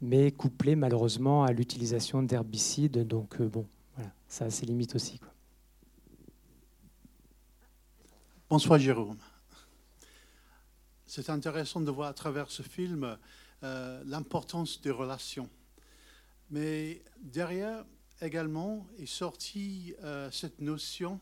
[0.00, 3.06] mais couplé malheureusement à l'utilisation d'herbicides.
[3.06, 5.20] Donc, euh, bon, voilà, ça a ses limites aussi.
[8.50, 9.18] Bonsoir Jérôme.
[11.06, 13.16] C'est intéressant de voir à travers ce film
[13.64, 15.48] euh, l'importance des relations.
[16.50, 17.86] Mais derrière
[18.20, 21.18] également est sortie euh, cette notion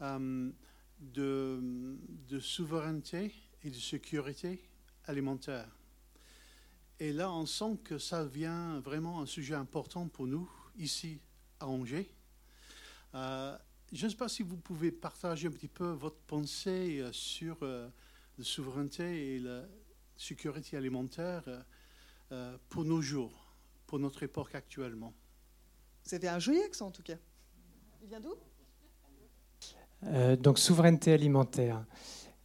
[0.00, 0.50] euh,
[0.98, 1.60] de,
[2.26, 4.66] de, souveraineté et de sécurité
[5.04, 5.68] alimentaire.
[7.00, 11.20] Et là, on sent que ça devient vraiment un sujet important pour nous ici
[11.60, 12.08] à Angers.
[13.12, 17.90] je ne sais pas si vous pouvez partager un petit peu votre pensée sur la
[18.44, 19.66] souveraineté et la
[20.18, 21.44] sécurité alimentaire
[22.68, 23.48] pour nos jours
[23.88, 25.12] pour notre époque actuellement.
[26.04, 27.16] Vous avez un joli accent en tout cas.
[28.02, 28.34] Il vient d'où?
[30.06, 31.84] Euh, Donc souveraineté alimentaire.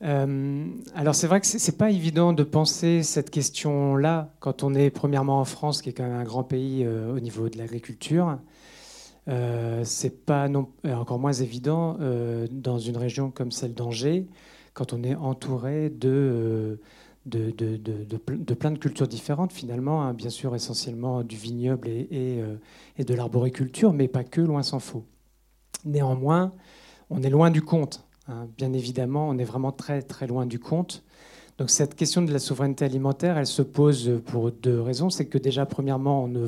[0.01, 4.89] Euh, alors c'est vrai que c'est pas évident de penser cette question-là quand on est
[4.89, 8.39] premièrement en France, qui est quand même un grand pays euh, au niveau de l'agriculture.
[9.83, 11.97] c'est pas non, encore moins évident
[12.51, 14.27] dans une région comme celle d'Angers,
[14.73, 16.79] quand on est entouré de
[17.25, 22.07] de, de, de, plein de cultures différentes finalement, hein, bien sûr essentiellement du vignoble et,
[22.11, 22.55] euh,
[22.97, 25.05] et, de l'arboriculture, mais pas que, loin s'en faut.
[25.85, 26.51] Néanmoins,
[27.09, 28.05] on est loin du compte.
[28.27, 28.47] Hein.
[28.57, 31.03] Bien évidemment, on est vraiment très très loin du compte.
[31.57, 35.09] Donc cette question de la souveraineté alimentaire, elle se pose pour deux raisons.
[35.09, 36.47] C'est que déjà, premièrement, on ne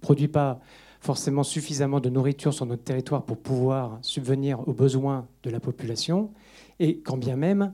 [0.00, 0.60] produit pas
[1.00, 6.30] forcément suffisamment de nourriture sur notre territoire pour pouvoir subvenir aux besoins de la population.
[6.80, 7.72] Et quand bien même,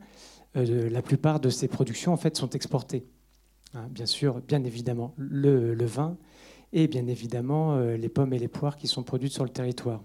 [0.55, 3.05] la plupart de ces productions en fait sont exportées.
[3.75, 6.17] Hein, bien sûr, bien évidemment le, vin
[6.73, 10.03] et bien évidemment euh, les pommes et les poires qui sont produites sur le territoire.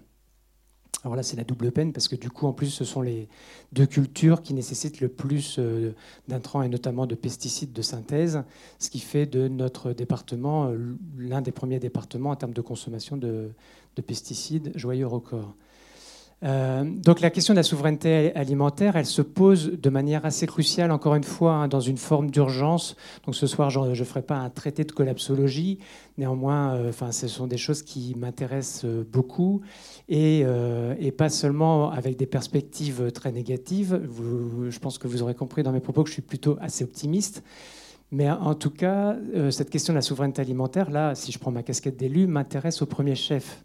[1.02, 3.28] Alors là, c'est la double peine parce que du coup, en plus, ce sont les
[3.72, 5.94] deux cultures qui nécessitent le plus euh,
[6.28, 8.44] d'intrants et notamment de pesticides de synthèse,
[8.78, 10.72] ce qui fait de notre département
[11.16, 13.52] l'un des premiers départements en termes de consommation de
[14.06, 15.56] pesticides joyeux record.
[16.42, 20.90] Euh, donc la question de la souveraineté alimentaire, elle se pose de manière assez cruciale,
[20.90, 22.96] encore une fois, hein, dans une forme d'urgence.
[23.24, 25.78] Donc ce soir, je ne ferai pas un traité de collapsologie.
[26.18, 29.62] Néanmoins, euh, ce sont des choses qui m'intéressent euh, beaucoup
[30.08, 30.44] et,
[31.00, 34.00] et, pas seulement avec des perspectives très négatives.
[34.68, 37.42] je pense que vous aurez compris dans mes propos que je suis plutôt assez optimiste.
[38.12, 39.16] Mais en tout cas,
[39.50, 42.86] cette question de la souveraineté alimentaire, là, si je prends ma casquette d'élu, m'intéresse au
[42.86, 43.64] premier chef.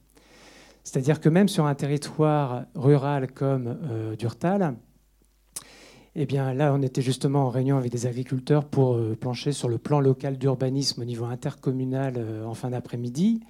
[0.84, 4.76] C'est-à-dire que même sur un territoire rural comme euh, Durtal,
[6.16, 9.70] eh bien, là, on était justement en réunion avec des agriculteurs pour euh, plancher sur
[9.70, 13.42] le plan local d'urbanisme au niveau intercommunal euh, en fin d'après-midi.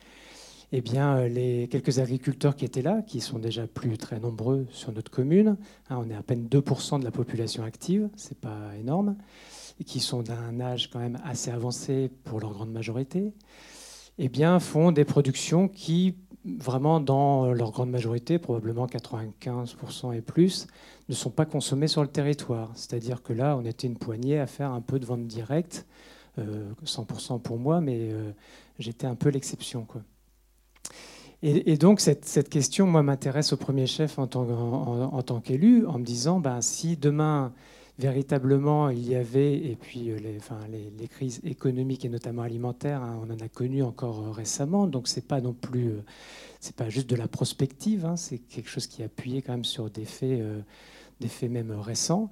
[0.74, 4.94] Eh bien, les quelques agriculteurs qui étaient là, qui sont déjà plus très nombreux sur
[4.94, 5.58] notre commune,
[5.90, 9.18] hein, on est à peine 2% de la population active, c'est pas énorme,
[9.82, 13.34] et qui sont d'un âge quand même assez avancé pour leur grande majorité,
[14.18, 20.68] eh bien, font des productions qui vraiment, dans leur grande majorité, probablement 95% et plus,
[21.10, 22.72] ne sont pas consommés sur le territoire.
[22.76, 25.86] C'est-à-dire que là, on était une poignée à faire un peu de vente directe,
[26.38, 28.32] 100% euh, pour moi, mais euh,
[28.80, 29.86] j'étais un peu l'exception.
[31.44, 36.40] Et, donc, cette, question, moi, m'intéresse au premier chef en tant, qu'élu, en me disant,
[36.40, 37.52] ben, si demain,
[38.02, 43.32] véritablement il y avait, et puis euh, les, crises économiques et notamment alimentaires, hein, on
[43.32, 46.04] en a connu encore euh, récemment, donc c'est pas non plus, euh,
[46.60, 49.66] c'est pas juste de la prospective, hein, c'est quelque chose qui est appuyé quand même
[49.66, 50.42] sur des faits,
[51.20, 52.32] des faits même récents.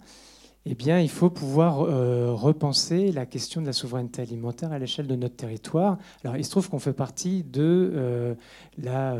[0.66, 5.16] Eh bien, il faut pouvoir repenser la question de la souveraineté alimentaire à l'échelle de
[5.16, 5.98] notre territoire.
[6.24, 8.36] Alors, il se trouve qu'on fait partie de
[8.78, 9.18] la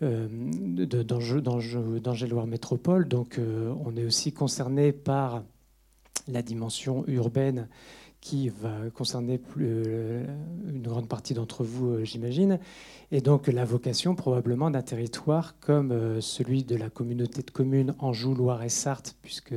[0.00, 3.40] d'Angers-Loire Métropole, donc
[3.84, 5.42] on est aussi concerné par
[6.28, 7.68] la dimension urbaine
[8.20, 10.24] qui va concerner euh,
[10.68, 12.58] une grande partie d'entre vous, euh, j'imagine,
[13.12, 17.94] et donc la vocation probablement d'un territoire comme euh, celui de la communauté de communes
[18.00, 19.54] Anjou, Loire et Sarthe, puisque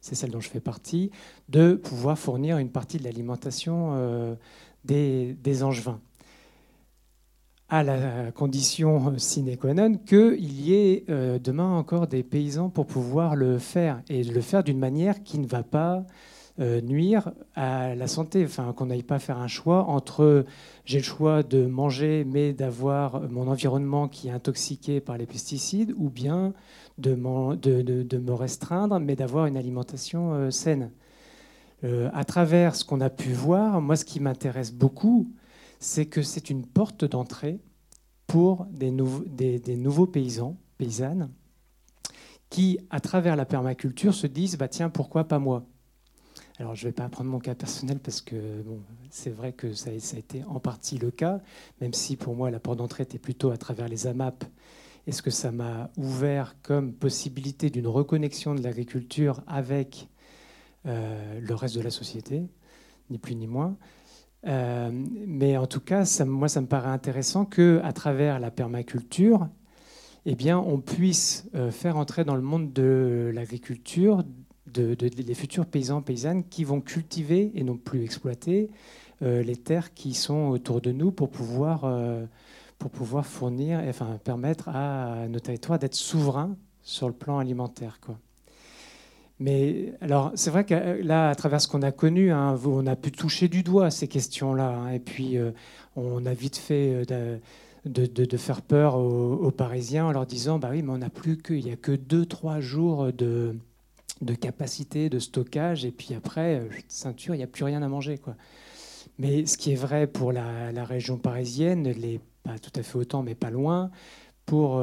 [0.00, 1.10] c'est celle dont je fais partie,
[1.48, 4.36] de pouvoir fournir une partie de l'alimentation
[4.84, 6.00] des, des Angevins
[7.68, 12.86] à la condition sine qua non qu'il y ait euh, demain encore des paysans pour
[12.86, 16.04] pouvoir le faire, et le faire d'une manière qui ne va pas
[16.60, 20.44] euh, nuire à la santé, enfin qu'on n'aille pas faire un choix entre
[20.84, 25.92] j'ai le choix de manger mais d'avoir mon environnement qui est intoxiqué par les pesticides,
[25.96, 26.54] ou bien
[26.98, 30.92] de, me restreindre mais d'avoir une alimentation euh, saine.
[31.82, 35.28] à travers ce qu'on a pu voir, moi ce qui m'intéresse beaucoup,
[35.86, 37.60] c'est que c'est une porte d'entrée
[38.26, 41.30] pour des, nouveaux paysans, paysannes,
[42.50, 45.64] qui, à travers la permaculture, se disent bah, tiens, pourquoi pas moi?
[46.58, 48.80] Alors, je ne vais pas prendre mon cas personnel parce que bon,
[49.10, 51.40] c'est vrai que ça, a été en partie le cas,
[51.80, 54.44] même si pour moi la porte d'entrée était plutôt à travers les AMAP
[55.06, 60.08] et ce que ça m'a ouvert comme possibilité d'une reconnexion de l'agriculture avec
[60.86, 62.42] euh, le reste de la société,
[63.08, 63.76] ni plus ni moins.
[64.46, 64.90] Euh,
[65.26, 69.48] mais en tout cas, moi, ça me paraît intéressant que, à travers la permaculture,
[70.24, 74.24] eh bien, on puisse euh, faire entrer dans le monde de l'agriculture
[74.66, 78.68] de, des futurs paysans paysannes qui vont cultiver et non plus exploiter
[79.22, 81.90] les terres qui sont autour de nous pour pouvoir
[82.78, 87.98] pour pouvoir fournir, enfin permettre à nos territoires d'être souverains sur le plan alimentaire.
[88.00, 88.18] Quoi.
[89.38, 92.86] Mais alors, c'est vrai que euh, là, à travers ce qu'on a connu, hein, on
[92.86, 94.70] a pu toucher du doigt ces questions-là.
[94.70, 95.50] Hein, et puis, euh,
[95.94, 97.38] on a vite fait euh,
[97.84, 101.52] de, faire peur aux, Parisiens en leur disant bah oui, mais on n'a plus que,
[101.52, 103.54] il n'y a que 2-3 jours de,
[104.40, 105.84] capacité de stockage.
[105.84, 108.16] Et puis après, ceinture, il n'y a plus rien à manger.
[108.16, 108.36] Quoi.
[109.18, 113.22] Mais ce qui est vrai pour la, région parisienne, les pas tout à fait autant,
[113.22, 113.90] mais pas loin,
[114.46, 114.80] pour,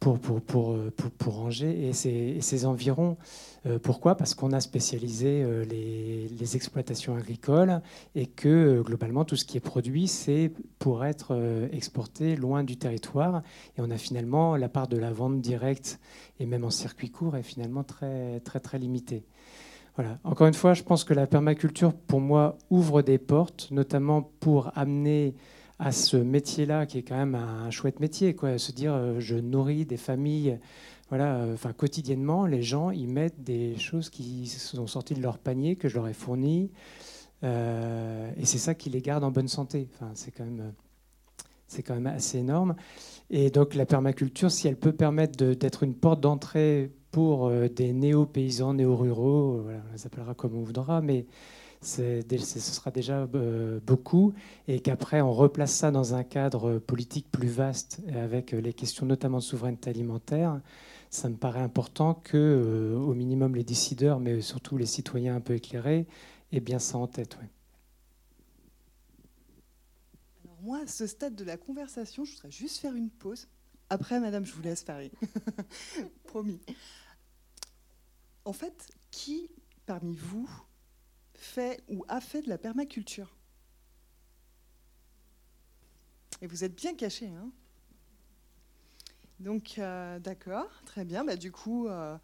[0.00, 3.16] pour, pour, pour, pour, pour Angers et ses, environs.
[3.66, 4.16] Euh, pourquoi?
[4.16, 7.80] Parce qu'on a spécialisé euh, les, les, exploitations agricoles
[8.14, 13.42] et que globalement tout ce qui est produit, c'est pour être exporté loin du territoire.
[13.76, 15.98] Et on a finalement la part de la vente directe
[16.38, 19.24] et même en circuit court est finalement très très très limitée.
[19.98, 20.16] Voilà.
[20.22, 24.70] Encore une fois, je pense que la permaculture, pour moi, ouvre des portes, notamment pour
[24.76, 25.34] amener
[25.78, 28.58] à ce métier-là, qui est quand même un chouette métier, quoi.
[28.58, 30.58] Se dire, euh, je nourris des familles,
[31.08, 35.38] voilà, euh, enfin quotidiennement, les gens ils mettent des choses qui sont sorties de leur
[35.38, 36.70] panier que je leur ai fourni,
[37.44, 39.88] euh, et c'est ça qui les garde en bonne santé.
[39.94, 40.72] Enfin, c'est quand même,
[41.68, 42.74] c'est quand même assez énorme.
[43.30, 48.74] Et donc la permaculture, si elle peut permettre d'être une porte d'entrée pour des néo-paysans,
[48.74, 51.26] néo-ruraux, voilà, on les appellera comme on voudra, mais
[51.80, 52.22] ce
[52.60, 54.34] sera déjà euh, beaucoup,
[54.66, 59.38] et qu'après on replace ça dans un cadre politique plus vaste, avec les questions notamment
[59.38, 60.60] de souveraineté alimentaire,
[61.10, 65.40] ça me paraît important que, euh, au minimum, les décideurs, mais surtout les citoyens un
[65.40, 66.06] peu éclairés,
[66.52, 67.38] aient bien ça en tête.
[70.44, 73.48] Alors moi, à ce stade de la conversation, je voudrais juste faire une pause.
[73.90, 75.10] Après, madame, je vous laisse parler.
[76.24, 76.60] Promis.
[78.44, 79.50] En fait, qui
[79.86, 80.48] parmi vous
[81.38, 83.34] fait ou a fait de la permaculture.
[86.42, 87.26] Et vous êtes bien caché.
[87.26, 87.50] Hein
[89.40, 91.24] Donc, euh, d'accord, très bien.
[91.24, 92.16] Bah, du coup, euh,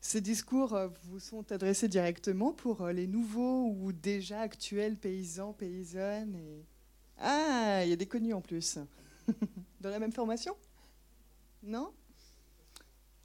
[0.00, 6.38] ces discours euh, vous sont adressés directement pour les nouveaux ou déjà actuels paysans, paysannes.
[7.18, 8.78] Ah, il y a des connus en plus.
[9.80, 10.56] Dans la même formation?
[11.62, 11.92] Non?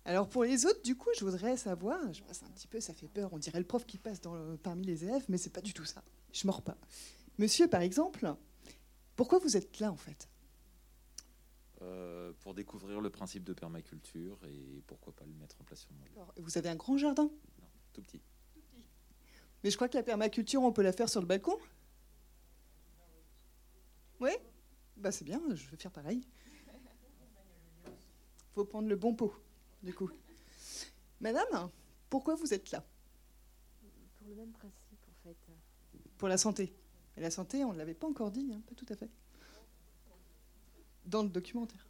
[0.06, 2.94] Alors pour les autres, du coup, je voudrais savoir, je passe un petit peu, ça
[2.94, 5.62] fait peur, on dirait le prof qui passe dans, parmi les élèves, mais c'est pas
[5.62, 6.04] du tout ça.
[6.34, 6.78] Je mords pas.
[7.38, 8.34] Monsieur, par exemple,
[9.16, 10.28] pourquoi vous êtes là en fait?
[11.82, 15.92] Euh, Pour découvrir le principe de permaculture et pourquoi pas le mettre en place sur
[15.94, 17.24] mon Vous avez un grand jardin?
[17.62, 18.22] Non, tout petit.
[19.64, 21.58] Mais je crois que la permaculture, on peut la faire sur le balcon?
[24.20, 24.32] Oui?
[24.98, 26.22] Bah c'est bien, je vais faire pareil.
[28.54, 29.34] Faut prendre le bon pot
[29.84, 30.10] du coup.
[31.22, 31.70] Madame,
[32.10, 32.84] pourquoi vous êtes là?
[34.18, 35.38] Pour le même principe, en fait.
[36.18, 36.74] Pour la santé.
[37.18, 39.10] Et la santé, on ne l'avait pas encore dit, hein, pas tout à fait.
[41.06, 41.86] Dans le documentaire.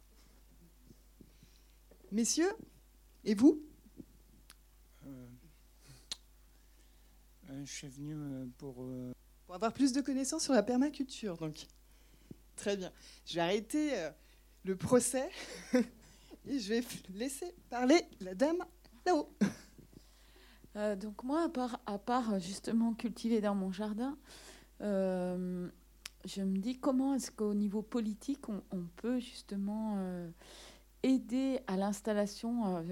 [2.10, 2.52] Messieurs,
[3.24, 3.62] et vous?
[5.06, 5.26] Euh,
[7.50, 8.86] euh, Je suis venu euh, pour...
[9.46, 11.66] Pour avoir plus de connaissances sur la permaculture, donc.
[12.56, 12.92] Très bien.
[13.26, 14.10] Je vais arrêter
[14.64, 15.28] le procès.
[16.58, 16.82] Je vais
[17.14, 18.64] laisser parler la dame
[19.06, 19.28] là-haut.
[20.76, 24.16] Euh, donc moi, à part, part, justement cultiver dans mon jardin,
[24.82, 25.68] euh,
[26.24, 30.30] je me dis comment est-ce qu'au niveau politique, on, peut justement euh,
[31.02, 32.84] aider à l'installation.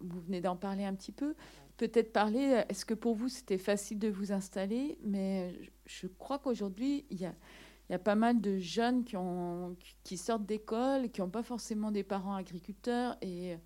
[0.00, 1.34] vous venez d'en parler un petit peu.
[1.76, 5.54] Peut-être parler, est-ce que pour vous c'était facile de vous installer Mais
[5.86, 7.34] je crois qu'aujourd'hui, il y a
[7.92, 9.04] y a pas mal de jeunes
[10.02, 13.16] qui, sortent d'école, qui n'ont pas forcément des parents agriculteurs.
[13.20, 13.56] Et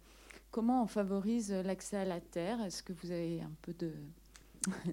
[0.50, 2.60] comment on favorise l'accès à la terre?
[2.62, 3.92] Est-ce que vous avez un peu de,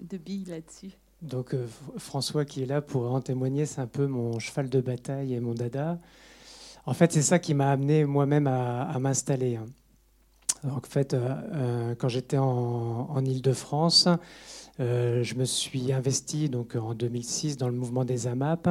[0.00, 0.92] de billes là-dessus?
[1.20, 1.66] Donc euh,
[1.96, 5.40] François qui est là pour en témoigner, c'est un peu mon cheval de bataille et
[5.40, 5.98] mon dada.
[6.86, 9.56] En fait, c'est ça qui m'a amené moi-même à, m'installer.
[9.56, 9.66] Hein.
[10.70, 14.08] En fait, euh, euh, quand j'étais en, en Ile-de-France,
[14.78, 18.68] je me suis investi donc, en 2006 dans le mouvement des AMAP.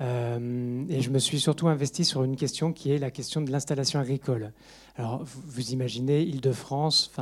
[0.00, 3.50] Euh, et je me suis surtout investi sur une question qui est la question de
[3.50, 4.52] l'installation agricole.
[4.96, 7.12] Alors, vous, imaginez, Île-de-France,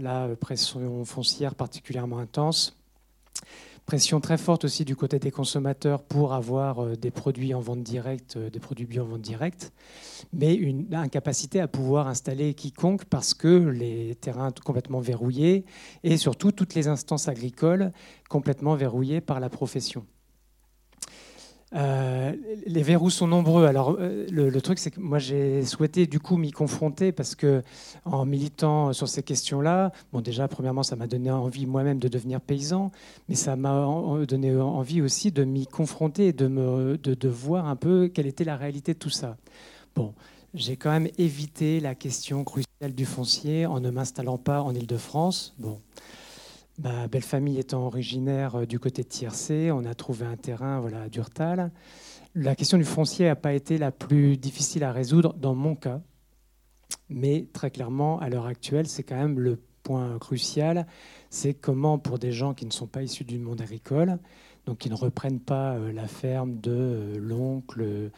[0.00, 2.76] là, pression foncière particulièrement intense.
[3.84, 7.84] pression très forte aussi du côté des consommateurs pour avoir euh, des produits en vente
[7.84, 9.72] directe, euh, des produits bio en vente directe,
[10.32, 15.64] mais une incapacité à pouvoir installer quiconque parce que les terrains complètement verrouillés
[16.02, 17.92] et surtout toutes les instances agricoles
[18.28, 20.04] complètement verrouillées par la profession.
[21.74, 22.32] Euh,
[22.66, 23.66] les verrous sont nombreux.
[23.66, 27.62] Alors, euh, le, truc, c'est que moi, j'ai souhaité du coup m'y confronter parce que,
[28.04, 32.40] en militant sur ces questions-là, bon, déjà, premièrement, ça m'a donné envie moi-même de devenir
[32.40, 32.92] paysan,
[33.28, 33.86] mais ça m'a
[34.26, 38.26] donné envie aussi de m'y confronter et de, me, de, de, voir un peu quelle
[38.26, 39.36] était la réalité de tout ça.
[39.96, 40.14] Bon,
[40.54, 45.54] j'ai quand même évité la question cruciale du foncier en ne m'installant pas en Ile-de-France.
[45.58, 45.80] Bon.
[46.78, 50.78] Ma belle famille étant originaire euh, du côté de Tiercé, on a trouvé un terrain
[50.80, 51.72] voilà, à Durtal.
[52.34, 56.02] La question du foncier n'a pas été la plus difficile à résoudre dans mon cas,
[57.08, 60.86] mais très clairement, à l'heure actuelle, c'est quand même le point crucial,
[61.30, 64.18] c'est comment pour des gens qui ne sont pas issus du monde agricole,
[64.66, 68.10] donc qui ne reprennent pas euh, la ferme de euh, l'oncle,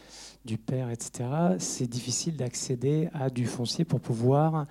[0.45, 1.29] du père, etc.,
[1.59, 4.67] c'est difficile d'accéder à du foncier pour pouvoir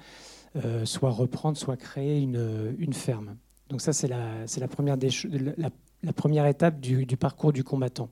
[0.86, 3.36] soit reprendre, soit créer une ferme.
[3.70, 4.68] Donc ça, c'est la,
[6.16, 8.10] première étape du, parcours du combattant.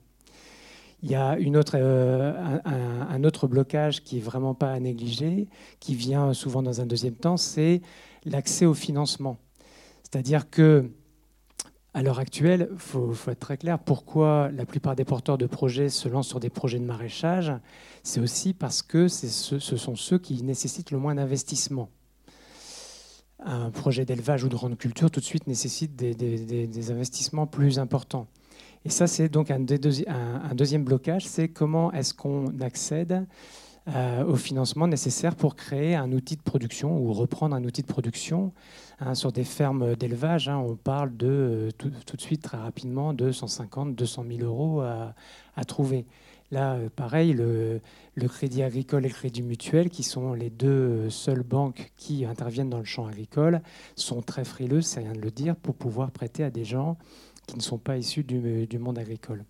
[1.02, 5.48] Il y a euh, un, autre blocage qui est vraiment pas à négliger,
[5.80, 7.80] qui vient souvent dans un deuxième temps, c'est
[8.24, 9.38] l'accès au financement.
[10.02, 10.90] C'est-à-dire que
[11.94, 15.46] à l'heure actuelle, il faut, faut, être très clair, pourquoi la plupart des porteurs de
[15.46, 17.52] projets se lancent sur des projets de maraîchage,
[18.02, 21.88] c'est aussi parce que ce, ce sont ceux qui nécessitent le moins d'investissement
[23.44, 28.26] un projet d'élevage ou de grande culture tout de suite nécessite des, investissements plus importants.
[28.84, 33.26] Et ça, c'est donc un, deuxième blocage, c'est comment est-ce qu'on accède
[33.88, 37.86] euh, au financement nécessaire pour créer un outil de production ou reprendre un outil de
[37.86, 38.52] production
[39.00, 40.48] hein, sur des fermes d'élevage.
[40.48, 40.56] Hein.
[40.56, 45.64] on parle de euh, tout, de suite très rapidement de 150, 200 000 euros à
[45.64, 46.06] trouver.
[46.50, 47.80] Là, euh, pareil, le,
[48.28, 52.70] Crédit Agricole et le Crédit Mutuel, qui sont les deux euh, seules banques qui interviennent
[52.70, 53.62] dans le champ agricole,
[53.96, 56.96] sont très frileux, c'est rien de le dire, pour pouvoir prêter à des gens
[57.46, 59.44] qui ne sont pas issus du, du monde agricole.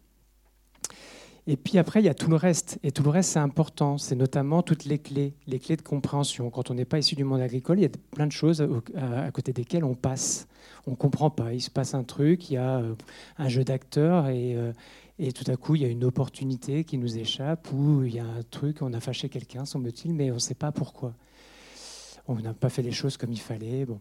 [1.48, 2.78] Et puis après, il y a tout le reste.
[2.82, 3.98] Et tout le reste, c'est important.
[3.98, 6.50] C'est notamment toutes les clés, les clés de compréhension.
[6.50, 8.66] Quand on n'est pas issu du monde agricole, il y a plein de choses
[8.96, 10.48] à côté desquelles on passe.
[10.88, 11.52] On ne comprend pas.
[11.52, 12.94] Il se passe un truc, il y a euh,
[13.38, 14.56] un jeu d'acteurs et,
[15.18, 18.18] et tout à coup, il y a une opportunité qui nous échappe ou il y
[18.18, 21.14] a un truc, on a fâché quelqu'un, semble-t-il, mais on ne sait pas pourquoi.
[22.28, 23.86] On n'a pas fait les choses comme il fallait.
[23.86, 23.98] Bon.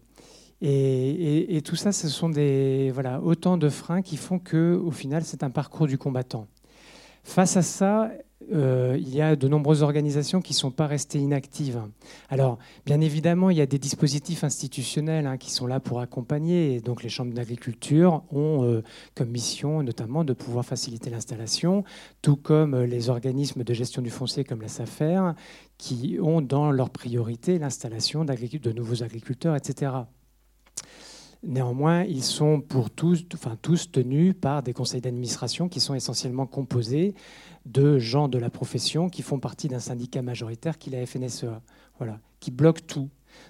[0.62, 5.24] Et, tout ça, ce sont des, voilà, autant de freins qui font que, au final,
[5.24, 6.48] c'est un parcours du combattant.
[7.26, 8.12] Face à ça,
[8.54, 11.82] euh, il y a de nombreuses organisations qui ne sont pas restées inactives.
[12.30, 16.76] Alors, bien évidemment, il y a des dispositifs institutionnels hein, qui sont là pour accompagner.
[16.76, 18.84] Et donc, les chambres d'agriculture ont euh,
[19.16, 21.84] comme mission notamment de pouvoir faciliter l'installation,
[22.22, 25.32] tout comme euh, les organismes de gestion du foncier comme la SAFER,
[25.80, 29.92] qui ont dans leur priorité l'installation de nouveaux agriculteurs, etc.
[31.46, 36.48] Néanmoins, ils sont pour tous, enfin, tous tenus par des conseils d'administration qui sont essentiellement
[36.48, 37.14] composés
[37.66, 41.62] de gens de la profession qui font partie d'un syndicat majoritaire qui est la FNSEA,
[42.00, 43.10] voilà, qui bloque tout.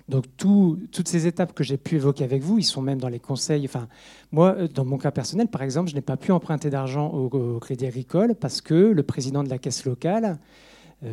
[0.10, 3.20] Donc toutes ces étapes que j'ai pu évoquer avec vous, ils sont même dans les
[3.20, 3.66] conseils.
[3.66, 3.88] Enfin,
[4.32, 7.86] moi, dans mon cas personnel, par exemple, je n'ai pas pu emprunter d'argent au, Crédit
[7.86, 10.36] Agricole parce que le président de la caisse locale, euh,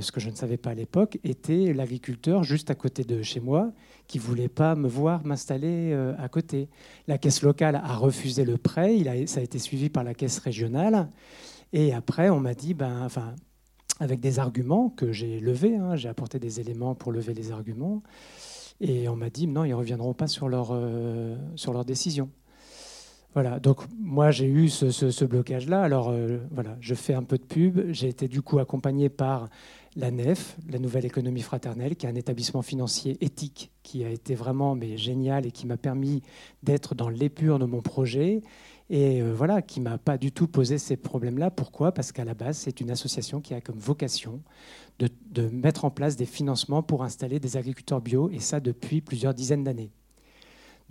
[0.01, 3.41] ce que je ne savais pas à l'époque, était l'agriculteur juste à côté de chez
[3.41, 3.72] moi
[4.07, 6.68] qui voulait pas me voir m'installer euh, à côté.
[7.09, 11.09] La caisse locale a refusé le prêt, ça a été suivi par la caisse régionale.
[11.72, 13.35] Et après, on m'a dit, ben, enfin,
[14.01, 18.03] avec des arguments que j'ai levés, hein, j'ai apporté des éléments pour lever les arguments,
[18.80, 22.30] et on m'a dit, non, ils ne reviendront pas sur leur, euh, sur leur décision.
[23.35, 25.83] Voilà, donc moi j'ai eu ce, blocage-là.
[25.83, 27.80] Alors euh, voilà, je fais un peu de pub.
[27.91, 29.49] J'ai été du coup accompagné par
[29.97, 34.35] la NEF, la Nouvelle Économie Fraternelle, qui est un établissement financier éthique qui a été
[34.35, 36.22] vraiment mais, génial et qui m'a permis
[36.62, 38.43] d'être dans l'épure de mon projet
[38.91, 41.51] et euh, voilà, qui m'a pas du tout posé ces problèmes-là.
[41.51, 41.93] Pourquoi?
[41.93, 44.43] Parce qu'à la base, c'est une association qui a comme vocation
[44.99, 49.35] de, mettre en place des financements pour installer des agriculteurs bio, et ça depuis plusieurs
[49.35, 49.91] dizaines d'années.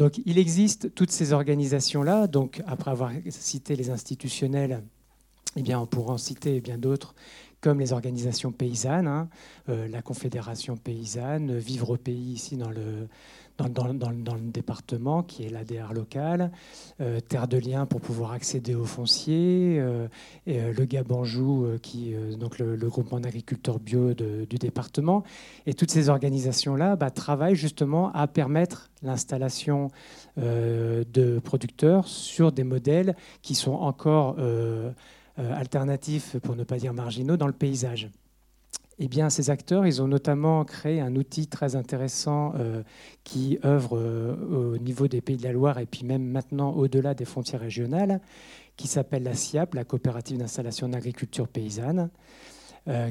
[0.02, 2.26] Donc il existe toutes ces organisations-là.
[2.26, 4.82] Donc après avoir cité les institutionnels,
[5.56, 7.14] eh bien, on pourra en citer bien d'autres
[7.60, 9.30] comme les organisations paysannes, hein,
[9.70, 13.08] euh, la Confédération paysanne, Vivre au pays ici dans le,
[13.70, 16.52] dans, le département, qui est l'ADR local,
[17.00, 20.08] euh, Terre de Liens pour pouvoir accéder aux fonciers, euh,
[20.48, 25.24] et, le Gabanjou, qui, donc le, groupement d'agriculteurs bio du département.
[25.66, 29.90] Et toutes ces organisations-là bah, travaillent justement à permettre l'installation
[30.38, 34.36] de producteurs sur des modèles qui sont encore
[35.40, 38.10] euh, alternatifs, pour ne pas dire marginaux, dans le paysage.
[39.04, 42.84] Eh bien, ces acteurs, ils ont notamment créé un outil très intéressant euh,
[43.24, 47.16] qui œuvre euh, au niveau des Pays de la Loire et puis même maintenant au-delà
[47.16, 48.22] des frontières régionales,
[48.78, 52.12] qui s'appelle la SIAP, la coopérative d'installation d'agriculture paysanne,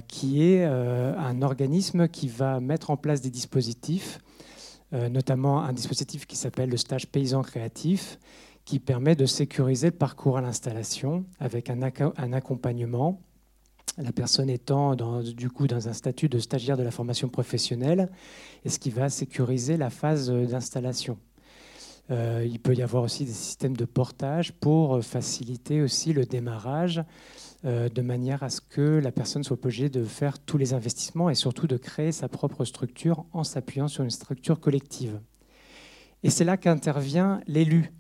[0.09, 4.19] qui est un organisme qui va mettre en place des dispositifs,
[4.93, 8.19] notamment un dispositif qui s'appelle le stage paysan créatif,
[8.65, 11.83] qui permet de sécuriser le parcours à l'installation avec un,
[12.33, 13.21] accompagnement.
[14.03, 18.11] La personne étant dans, du coup dans un statut de stagiaire de la formation professionnelle,
[18.65, 21.19] et ce qui va sécuriser la phase d'installation.
[22.11, 27.05] Euh, il peut y avoir aussi des systèmes de portage pour faciliter aussi le démarrage,
[27.65, 31.29] euh, de manière à ce que la personne soit obligée de faire tous les investissements
[31.29, 35.21] et surtout de créer sa propre structure en s'appuyant sur une structure collective.
[36.23, 37.93] Et c'est là qu'intervient l'élu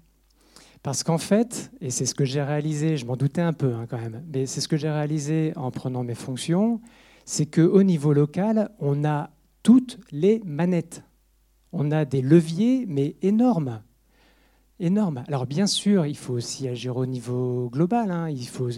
[0.82, 3.86] parce qu'en fait, et c'est ce que j'ai réalisé, je m'en doutais un peu hein,
[3.88, 6.80] quand même, mais c'est ce que j'ai réalisé en prenant mes fonctions,
[7.24, 9.30] c'est qu'au niveau local, on a
[9.62, 11.02] toutes les manettes.
[11.72, 13.82] On a des leviers, mais énormes.
[14.80, 15.22] Énormes.
[15.28, 18.10] Alors bien sûr, il faut aussi agir au niveau global.
[18.10, 18.30] Hein.
[18.30, 18.70] Il faut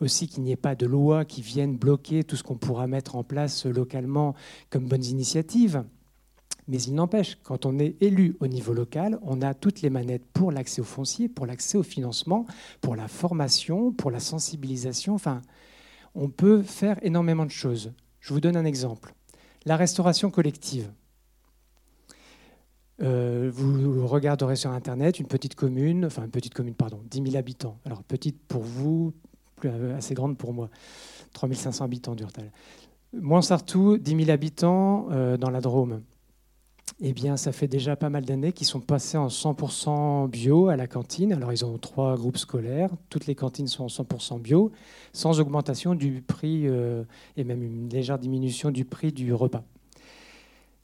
[0.00, 3.16] aussi qu'il n'y ait pas de loi qui vienne bloquer tout ce qu'on pourra mettre
[3.16, 4.34] en place localement
[4.70, 5.82] comme bonnes initiatives.
[6.68, 10.26] Mais il n'empêche, quand on est élu au niveau local, on a toutes les manettes
[10.34, 12.46] pour l'accès au foncier, pour l'accès au financement,
[12.82, 15.14] pour la formation, pour la sensibilisation.
[15.14, 15.40] Enfin,
[16.14, 17.92] on peut faire énormément de choses.
[18.20, 19.14] Je vous donne un exemple.
[19.64, 20.92] La restauration collective.
[23.00, 27.36] Euh, vous regarderez sur Internet une petite commune, enfin une petite commune, pardon, 10 000
[27.36, 27.78] habitants.
[27.86, 29.14] Alors petite pour vous,
[29.96, 30.68] assez grande pour moi.
[31.32, 32.52] 3500 habitants d'Urtal.
[33.14, 36.02] Montsartou, 10 000 habitants euh, dans la Drôme
[37.00, 40.76] eh bien, ça fait déjà pas mal d'années qu'ils sont passés en 100% bio à
[40.76, 41.32] la cantine.
[41.32, 42.90] Alors, ils ont trois groupes scolaires.
[43.08, 44.72] Toutes les cantines sont en 100% bio,
[45.12, 47.04] sans augmentation du prix euh,
[47.36, 49.62] et même une légère diminution du prix du repas.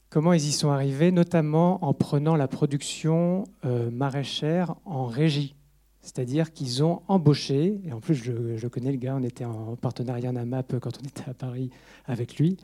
[0.09, 1.11] Comment ils y sont arrivés?
[1.11, 5.55] Notamment en prenant la production euh, maraîchère en régie.
[5.99, 9.75] C'est-à-dire qu'ils ont embauché, et en plus je, je, connais le gars, on était en
[9.75, 11.71] partenariat NAMAP quand on était à Paris
[12.05, 12.57] avec lui,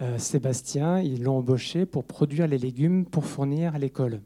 [0.00, 4.20] euh, Sébastien, ils l'ont embauché pour produire les légumes pour fournir à l'école.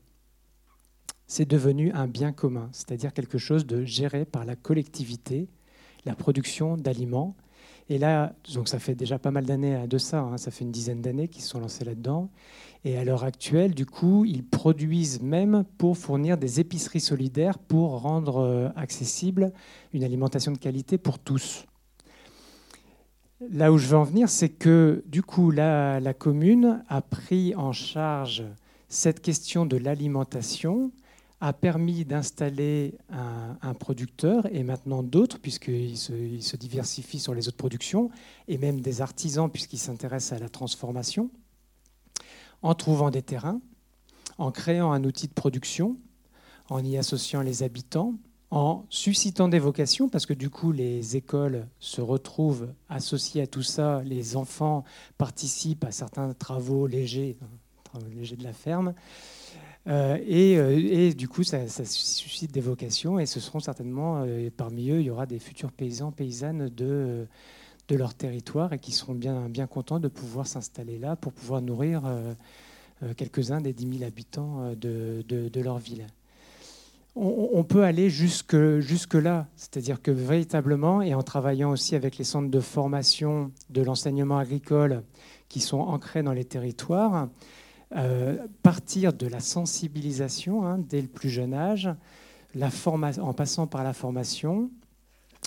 [1.27, 5.49] C'est devenu un bien commun, c'est-à-dire quelque chose de géré par la collectivité,
[6.05, 7.37] la production d'aliments.
[7.89, 10.73] Et là, donc ça fait déjà pas mal d'années de ça, hein, ça fait une
[10.73, 12.31] dizaine d'années qu'ils sont lancés là-dedans.
[12.85, 18.01] Et à l'heure actuelle, du coup, ils produisent même pour fournir des épiceries solidaires pour
[18.03, 19.53] rendre euh, accessible
[19.93, 21.64] une alimentation de qualité pour tous.
[23.51, 27.72] Là où je veux en venir, c'est que du coup, la, commune a pris en
[27.72, 28.45] charge
[28.88, 30.93] cette question de l'alimentation,
[31.40, 36.57] a permis d'installer un, producteur et maintenant d'autres, puisqu'il se, il se
[37.18, 38.11] sur les autres productions,
[38.47, 41.30] et même des artisans, puisqu'ils s'intéressent à la transformation,
[42.62, 43.61] en trouvant des terrains,
[44.38, 45.97] en créant un outil de production,
[46.68, 48.14] en y associant les habitants,
[48.53, 53.62] en suscitant des vocations, parce que du coup, les écoles se retrouvent associées à tout
[53.62, 54.84] ça, les enfants
[55.16, 58.92] participent à certains travaux légers, hein, légers de la ferme,
[59.88, 64.90] euh, euh, et, du coup, ça, suscite des vocations, et ce seront certainement, euh, parmi
[64.90, 67.26] eux, il y aura des futurs paysans, paysannes de,
[67.88, 72.03] leur territoire, et qui seront bien, bien contents de pouvoir s'installer là pour pouvoir nourrir
[73.18, 76.07] quelques-uns des 10 000 habitants de leur ville
[77.14, 79.46] on, peut aller jusque, jusque là.
[79.56, 85.02] C'est-à-dire que véritablement, et en travaillant aussi avec les centres de formation de l'enseignement agricole
[85.48, 87.28] qui sont ancrés dans les territoires,
[87.94, 91.90] euh, partir de la sensibilisation hein, dès le plus jeune âge,
[92.54, 92.70] la
[93.20, 94.70] en passant par la formation,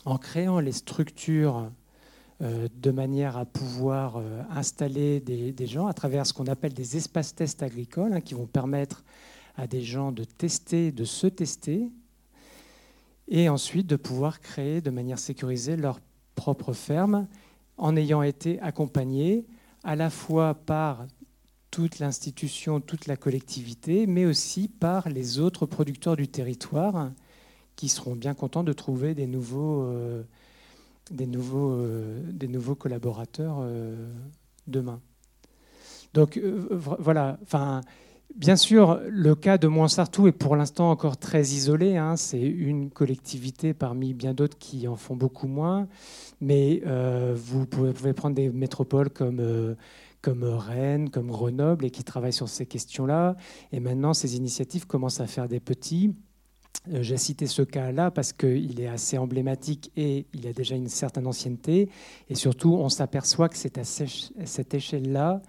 [0.05, 1.72] en créant les structures
[2.43, 6.97] euh, de manière à pouvoir euh, installer des, gens à travers ce qu'on appelle des
[6.97, 9.03] espaces tests agricoles hein, qui vont permettre
[9.58, 11.89] à des gens de tester, de se tester,
[13.28, 15.99] et ensuite de pouvoir créer de manière sécurisée leur
[16.36, 17.28] propre ferme
[17.78, 19.45] en ayant été accompagnés
[19.84, 21.08] à la fois par
[21.72, 27.12] toute l'institution, toute la collectivité, mais aussi par les autres producteurs du territoire
[27.76, 30.24] qui seront bien contents de trouver des nouveaux, euh,
[31.12, 33.58] des, nouveaux, euh, des nouveaux collaborateurs
[34.68, 35.01] demain.
[36.14, 37.82] Donc voilà, enfin,
[38.36, 41.98] bien sûr, le cas de Montsartou est pour l'instant encore très isolé.
[41.98, 42.16] Hein.
[42.16, 45.88] C'est une collectivité parmi bien d'autres qui en font beaucoup moins.
[46.42, 46.82] Mais
[47.36, 49.76] vous pouvez, prendre des métropoles comme
[50.26, 53.36] comme Rennes, comme Grenoble, et qui travaillent sur ces questions-là.
[53.72, 56.16] Et maintenant, ces initiatives commencent à faire des petits.
[56.92, 60.88] Euh, j'ai cité ce cas-là parce qu'il est assez emblématique et il a déjà une
[60.88, 61.90] certaine ancienneté.
[62.28, 65.44] Et surtout, on s'aperçoit que c'est à cette échelle-là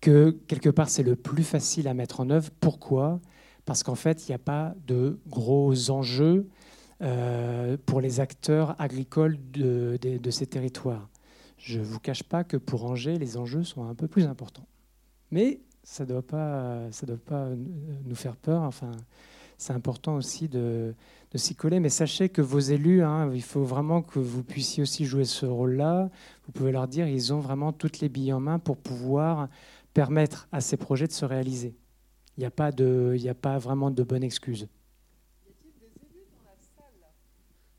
[0.00, 2.50] que, quelque part, c'est le plus facile à mettre en œuvre.
[2.60, 3.20] Pourquoi?
[3.64, 6.48] Parce qu'en fait, il n'y a pas de gros enjeux
[7.02, 11.08] euh, pour les acteurs agricoles de, de ces territoires.
[11.58, 14.66] Je ne vous cache pas que pour Angers, les enjeux sont un peu plus importants.
[15.30, 17.48] Mais ça ne doit, pas, doit pas
[18.04, 18.62] nous faire peur.
[18.62, 18.92] Enfin,
[19.58, 20.94] c'est important aussi de,
[21.34, 21.80] s'y coller.
[21.80, 25.46] Mais sachez que vos élus, hein, il faut vraiment que vous puissiez aussi jouer ce
[25.46, 26.10] rôle-là.
[26.46, 29.48] Vous pouvez leur dire ils ont vraiment toutes les billes en main pour pouvoir
[29.94, 31.74] permettre à ces projets de se réaliser.
[32.36, 34.68] Il n'y a, pas de, a pas vraiment de bonne excuse.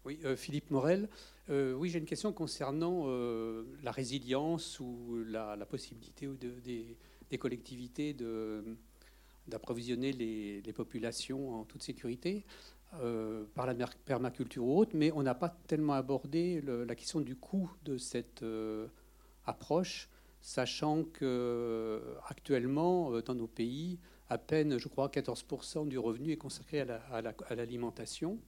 [0.09, 1.07] Oui, euh, Philippe Morel.
[1.49, 6.27] Euh, oui, j'ai une question concernant euh, la résilience ou la, possibilité
[7.29, 8.15] des, collectivités
[9.47, 12.43] d'approvisionner les, populations en toute sécurité
[13.53, 17.71] par la permaculture ou autre, mais on n'a pas tellement abordé la question du coût
[17.85, 18.43] de cette
[19.45, 20.09] approche,
[20.41, 26.81] sachant que actuellement dans nos pays, à peine, je crois, 14% du revenu est consacré
[26.81, 28.39] à l'alimentation,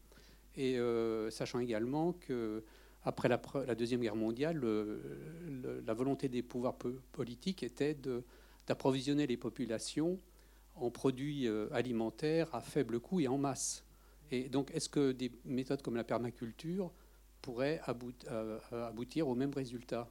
[0.56, 0.78] et
[1.30, 2.64] sachant également que
[3.04, 4.62] après la, Deuxième Guerre mondiale,
[5.86, 6.76] la volonté des pouvoirs
[7.12, 7.98] politiques était
[8.68, 10.20] d'approvisionner les populations
[10.76, 13.84] en produits euh, alimentaires à faible coût et en masse.
[14.32, 16.92] Et donc, est-ce que des méthodes comme la permaculture
[17.42, 17.82] pourraient
[18.30, 20.08] euh, aboutir au même résultat?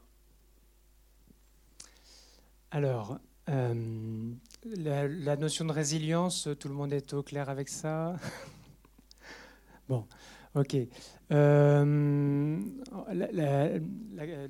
[2.73, 3.19] Alors,
[3.49, 4.33] euh,
[4.65, 8.15] la, notion de résilience, tout le monde est au clair avec ça
[9.89, 10.07] Bon,
[10.55, 10.77] ok.
[11.33, 12.59] Euh,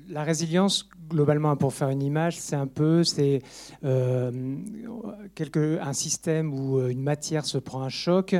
[0.07, 3.41] la, résilience, globalement, pour faire une image, c'est un peu c'est
[3.83, 4.31] euh,
[5.81, 8.35] un système où une matière se prend un choc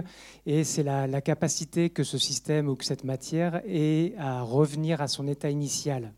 [0.46, 5.08] et c'est la, capacité que ce système ou que cette matière ait à revenir à
[5.08, 6.14] son état initial.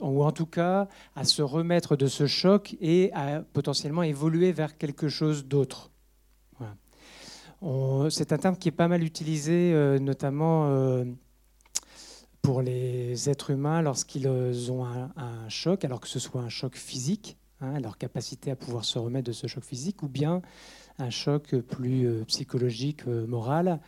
[0.00, 4.76] Ou, en tout cas à se remettre de ce choc et à potentiellement évoluer vers
[4.78, 5.90] quelque chose d'autre.
[8.10, 11.04] C'est un terme qui est pas mal utilisé, euh, notamment euh,
[12.42, 17.36] pour les êtres humains lorsqu'ils ont un, choc, alors que ce soit un choc physique,
[17.60, 20.42] hein, leur capacité à pouvoir se remettre de ce choc physique, ou bien
[20.98, 23.80] un choc plus euh, psychologique, moral.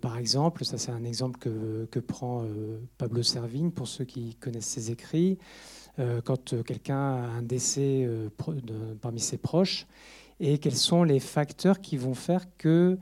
[0.00, 2.44] par exemple, ça c'est un exemple que, que prend
[2.98, 5.38] Pablo Servigne pour ceux qui connaissent ses écrits.
[6.24, 8.08] quand quelqu'un a un décès
[9.00, 9.86] parmi ses proches,
[10.42, 12.98] et quels sont les facteurs qui vont faire qu'il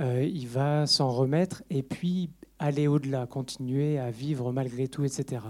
[0.00, 5.42] euh, va s'en remettre et puis aller au-delà, continuer à vivre malgré tout, etc.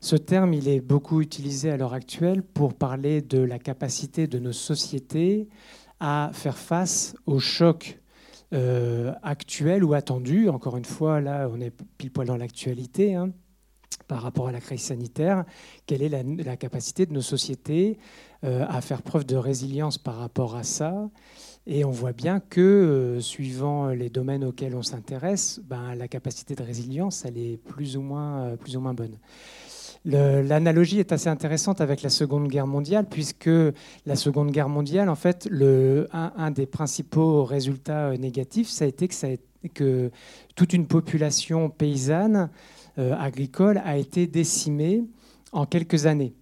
[0.00, 4.38] Ce terme, il est beaucoup utilisé à l'heure actuelle pour parler de la capacité de
[4.38, 5.48] nos sociétés
[6.06, 7.98] à faire face aux chocs
[8.52, 10.50] euh, actuels ou attendus.
[10.50, 13.14] Encore une fois, là, on est pile poil dans l'actualité.
[13.14, 13.30] Hein,
[14.06, 15.44] par rapport à la crise sanitaire,
[15.86, 17.96] quelle est la capacité de nos sociétés
[18.42, 21.08] euh, à faire preuve de résilience par rapport à ça?
[21.66, 26.54] Et on voit bien que, euh, suivant les domaines auxquels on s'intéresse, ben, la capacité
[26.54, 29.16] de résilience, elle est plus ou moins, plus ou moins bonne.
[30.04, 33.48] L'analogie est assez intéressante avec la Seconde Guerre mondiale, puisque
[34.04, 39.08] la Seconde Guerre mondiale, en fait, le, un, des principaux résultats négatifs, ça a été
[39.72, 40.10] que,
[40.56, 42.50] toute une population paysanne
[42.98, 45.04] agricole a été décimée
[45.52, 46.34] en quelques années.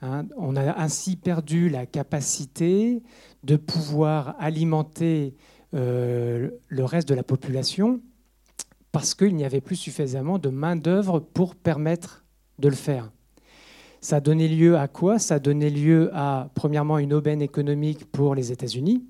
[0.00, 3.02] Hein, on a ainsi perdu la capacité
[3.42, 5.34] de pouvoir alimenter
[5.74, 8.00] euh, le reste de la population
[8.92, 12.23] parce qu'il n'y avait plus suffisamment de main-d'œuvre pour permettre
[12.58, 13.10] de le faire.
[14.00, 15.18] Ça a donné lieu à quoi?
[15.18, 19.04] Ça a donné lieu à, premièrement, une aubaine économique pour les États-Unis.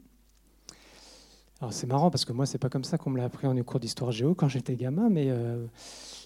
[1.61, 3.61] Alors c'est marrant parce que moi, c'est pas comme ça qu'on me l'a appris en
[3.62, 5.66] cours d'histoire géo quand j'étais gamin, mais euh,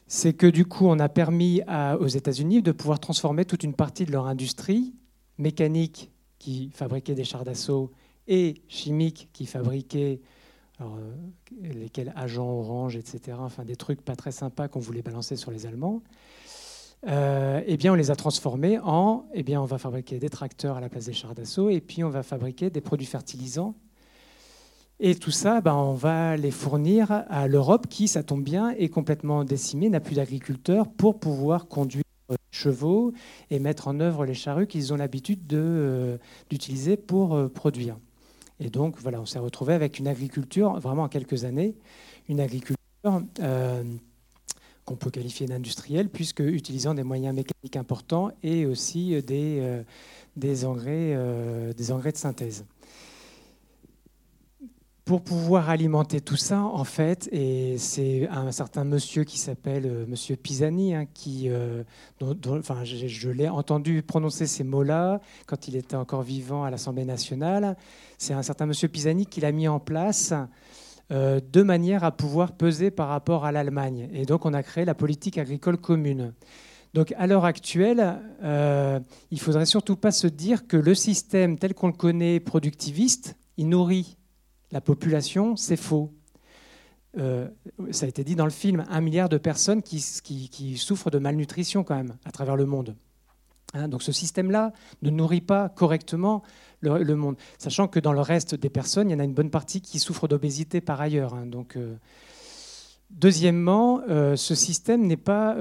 [0.07, 1.63] c'est que du coup, on a permis
[2.01, 4.95] aux États-Unis de pouvoir transformer toute une partie de leur industrie
[5.39, 7.91] mécanique qui fabriquait des chars d'assaut
[8.27, 10.21] et chimique qui fabriquait
[10.81, 10.85] euh,
[11.61, 13.37] lesquels agents orange, etc.
[13.41, 16.03] Enfin, des trucs pas très sympas qu'on voulait balancer sur les Allemands.
[17.07, 20.77] Euh, eh bien, on les a transformés en, eh bien, on va fabriquer des tracteurs
[20.77, 23.77] à la place des chars d'assaut, et puis on va fabriquer des produits fertilisants
[24.99, 28.89] Et tout ça, ben, on va les fournir à l'Europe qui, ça tombe bien, est
[28.89, 33.13] complètement décimée, n'a plus d'agriculteurs pour pouvoir conduire les chevaux
[33.51, 36.19] et mettre en œuvre les charrues qu'ils ont l'habitude euh,
[36.51, 37.97] d'utiliser pour euh, produire.
[38.59, 41.77] Et donc, voilà, on s'est retrouvé avec une agriculture, vraiment en quelques années,
[42.29, 42.77] une agriculture
[44.89, 49.83] qu'on peut qualifier d'industrielle, puisque utilisant des moyens mécaniques importants et aussi des,
[50.37, 51.15] des, engrais,
[51.77, 52.65] des engrais de synthèse
[55.09, 60.05] pour pouvoir alimenter tout ça, en fait, et c'est un certain monsieur qui s'appelle euh,
[60.07, 61.83] Monsieur Pisani, hein, qui, euh,
[62.21, 67.79] enfin, je, l'ai entendu prononcer ces mots-là quand il était encore vivant à l'Assemblée nationale.
[68.19, 70.35] C'est un certain Monsieur Pisani qui l'a mis en place
[71.11, 74.09] euh, de manière à pouvoir peser par rapport à l'Allemagne.
[74.13, 76.35] Et donc, on a créé la politique agricole commune.
[76.95, 78.19] Donc, à l'heure actuelle,
[79.31, 83.69] il faudrait surtout pas se dire que le système tel qu'on le connaît productiviste, il
[83.69, 84.17] nourrit
[84.71, 86.13] la population, c'est faux.
[87.17, 87.49] Euh,
[87.91, 91.19] ça a été dit dans le film, un milliard de personnes qui, qui, souffrent de
[91.19, 92.95] malnutrition quand même à travers le monde.
[93.75, 96.43] Hein, donc ce système-là ne nourrit pas correctement
[96.81, 99.51] le, monde, sachant que dans le reste des personnes, il y en a une bonne
[99.51, 101.35] partie qui souffrent d'obésité par ailleurs.
[101.35, 101.47] Hein.
[101.47, 101.97] donc, euh,
[103.11, 105.57] deuxièmement, euh, ce système n'est pas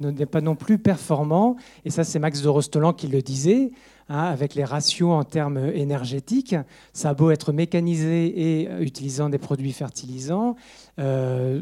[0.00, 3.72] n'est pas non plus performant, et ça c'est Max de Rostolan qui le disait,
[4.10, 6.56] Hein, avec les ratios en termes énergétiques.
[6.94, 10.56] Ça a beau être mécanisé et utilisant des produits fertilisants,
[10.98, 11.60] euh,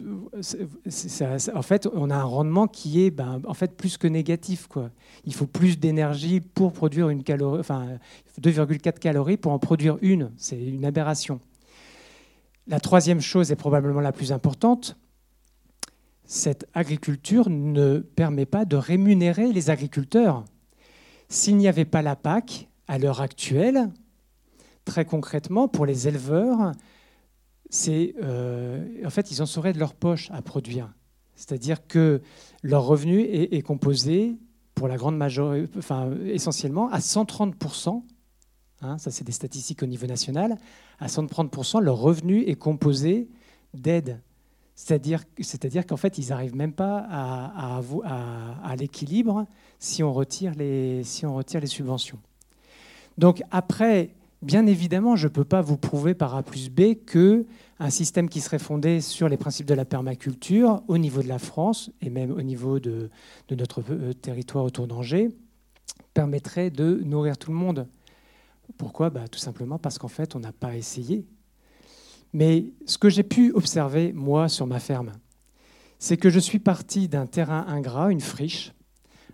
[1.55, 4.69] en fait, on a un rendement qui est ben, en fait plus que négatif.
[5.25, 7.99] Il faut plus d'énergie pour produire une calorie, enfin
[8.41, 10.31] 2,4 calories pour en produire une.
[10.37, 11.41] C'est une aberration.
[12.69, 14.97] La troisième chose est probablement la plus importante.
[16.25, 20.45] Cette agriculture ne permet pas de rémunérer les agriculteurs.
[21.29, 23.91] S'il n'y avait pas la PAC, à l'heure actuelle,
[24.85, 26.73] très concrètement, pour les éleveurs,
[27.69, 30.93] c'est, euh, en fait, ils en seraient de leur poche à produire.
[31.35, 32.23] C'est-à-dire que
[32.63, 34.37] leur revenu est, composé,
[34.75, 35.79] pour la grande majorité,
[36.27, 38.03] essentiellement, à 130%,
[38.81, 40.57] hein, ça c'est des statistiques au niveau national,
[40.99, 43.29] à 130%, leur revenu est composé
[43.75, 44.21] d'aides.
[44.77, 45.25] C'est-à-dire,
[45.87, 49.47] qu'en fait, ils n'arrivent même pas à, l'équilibre
[49.79, 52.19] si on retire les, subventions.
[53.17, 57.47] Donc après, bien évidemment, je ne peux pas vous prouver par A plus B que
[57.79, 61.39] un système qui serait fondé sur les principes de la permaculture au niveau de la
[61.39, 63.11] France et même au niveau de,
[63.49, 65.31] de notre euh, territoire autour d'Angers
[66.13, 67.87] permettrait de nourrir tout le monde.
[68.77, 69.09] Pourquoi?
[69.09, 71.27] Bah, Tout simplement parce qu'en fait, on n'a pas essayé.
[72.37, 75.13] Mais ce que j'ai pu observer, moi, sur ma ferme,
[75.99, 78.73] c'est que je suis parti d'un terrain ingrat, une friche,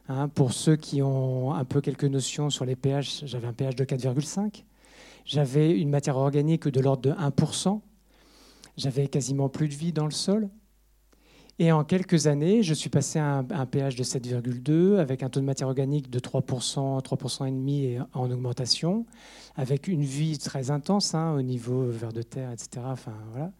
[0.09, 3.77] Hein, pour ceux qui ont un peu quelques notions sur les pH, j'avais un pH
[3.77, 4.65] de 4,5.
[5.25, 7.81] J'avais une matière organique de l'ordre de 1%.
[8.77, 10.49] J'avais quasiment plus de vie dans le sol.
[11.59, 15.41] Et en quelques années, je suis passé à un, pH de 7,2 avec un taux
[15.41, 19.07] de matière organique de 3%, 3% et demi en augmentation,
[19.55, 22.85] avec une vie très intense hein, au niveau vers de terre, etc.
[22.87, 23.53] Enfin, voilà.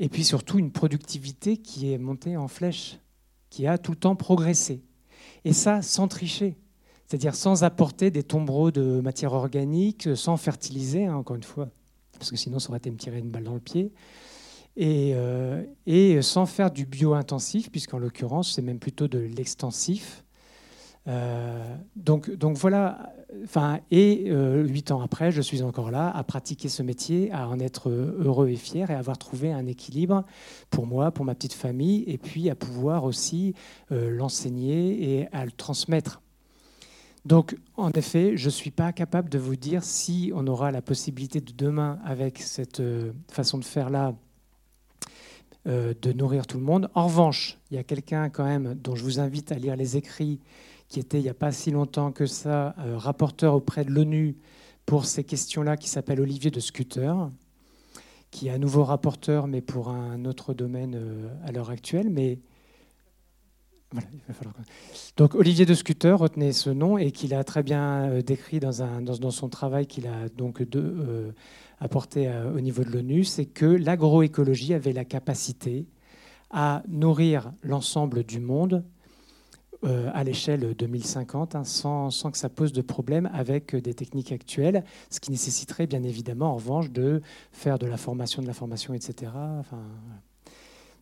[0.00, 2.98] Et puis surtout une productivité qui est montée en flèche,
[3.50, 4.82] qui a tout le temps progressé.
[5.44, 6.56] Et ça, sans tricher.
[7.06, 11.68] C'est-à-dire sans apporter des tombereaux de matière organique, sans fertiliser, hein, encore une fois,
[12.12, 13.92] parce que sinon ça aurait été me tirer une balle dans le pied.
[14.80, 20.24] Et, euh, et sans faire du bio-intensif, puisqu'en l'occurrence, c'est même plutôt de l'extensif.
[21.08, 23.12] Euh, donc, donc voilà,
[23.42, 27.48] enfin, et euh, huit ans après, je suis encore là à pratiquer ce métier, à
[27.48, 30.24] en être heureux et fier et à avoir trouvé un équilibre
[30.70, 33.54] pour moi, pour ma petite famille, et puis à pouvoir aussi
[33.90, 36.22] l'enseigner et à le transmettre.
[37.24, 40.82] Donc, en effet, je ne suis pas capable de vous dire si on aura la
[40.82, 42.80] possibilité de demain, avec cette
[43.28, 44.14] façon de faire là,
[45.68, 46.90] de nourrir tout le monde.
[46.94, 49.96] En revanche, il y a quelqu'un quand même dont je vous invite à lire les
[49.96, 50.40] écrits
[50.88, 54.36] qui était il n'y a pas si longtemps que ça euh, rapporteur auprès de l'ONU
[54.86, 57.12] pour ces questions-là, qui s'appelle Olivier de Scuter,
[58.30, 62.08] qui est à nouveau rapporteur, mais pour un autre domaine euh, à l'heure actuelle.
[62.08, 62.38] Mais
[63.92, 64.54] voilà, il va falloir...
[65.18, 68.82] Donc Olivier de Scuter, retenez ce nom, et qu'il a très bien euh, décrit dans,
[68.82, 71.34] un, dans, son travail qu'il a donc de,
[71.80, 75.86] apporté au niveau de l'ONU, c'est que l'agroécologie avait la capacité
[76.50, 78.84] à nourrir l'ensemble du monde
[79.84, 84.82] euh, à l'échelle 2050 hein, sans, que ça pose de problème avec des techniques actuelles,
[85.08, 87.22] ce qui nécessiterait bien évidemment en revanche de
[87.52, 89.30] faire de la formation, de la formation, etc.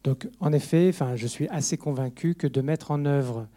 [0.05, 3.49] donc en effet, enfin, je suis assez convaincu que de mettre en œuvre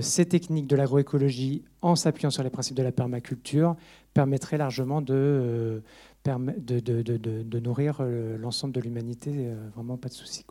[0.00, 3.76] ces techniques de l'agroécologie, en s'appuyant sur les principes de la permaculture,
[4.14, 5.80] permettraient largement de,
[6.26, 9.50] de, nourrir l'ensemble de l'humanité.
[9.74, 10.44] vraiment pas de souci.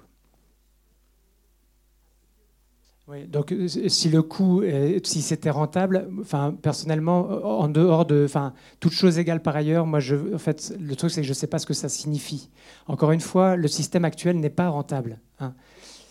[3.07, 4.63] Oui, donc euh, si le coût,
[5.03, 9.99] si c'était rentable, enfin personnellement, en dehors de, enfin toute chose égale par ailleurs, moi
[9.99, 12.49] je, en fait, le truc c'est que je ne sais pas ce que ça signifie.
[12.88, 15.19] Encore une fois, le système actuel n'est pas rentable.
[15.39, 15.53] Hein.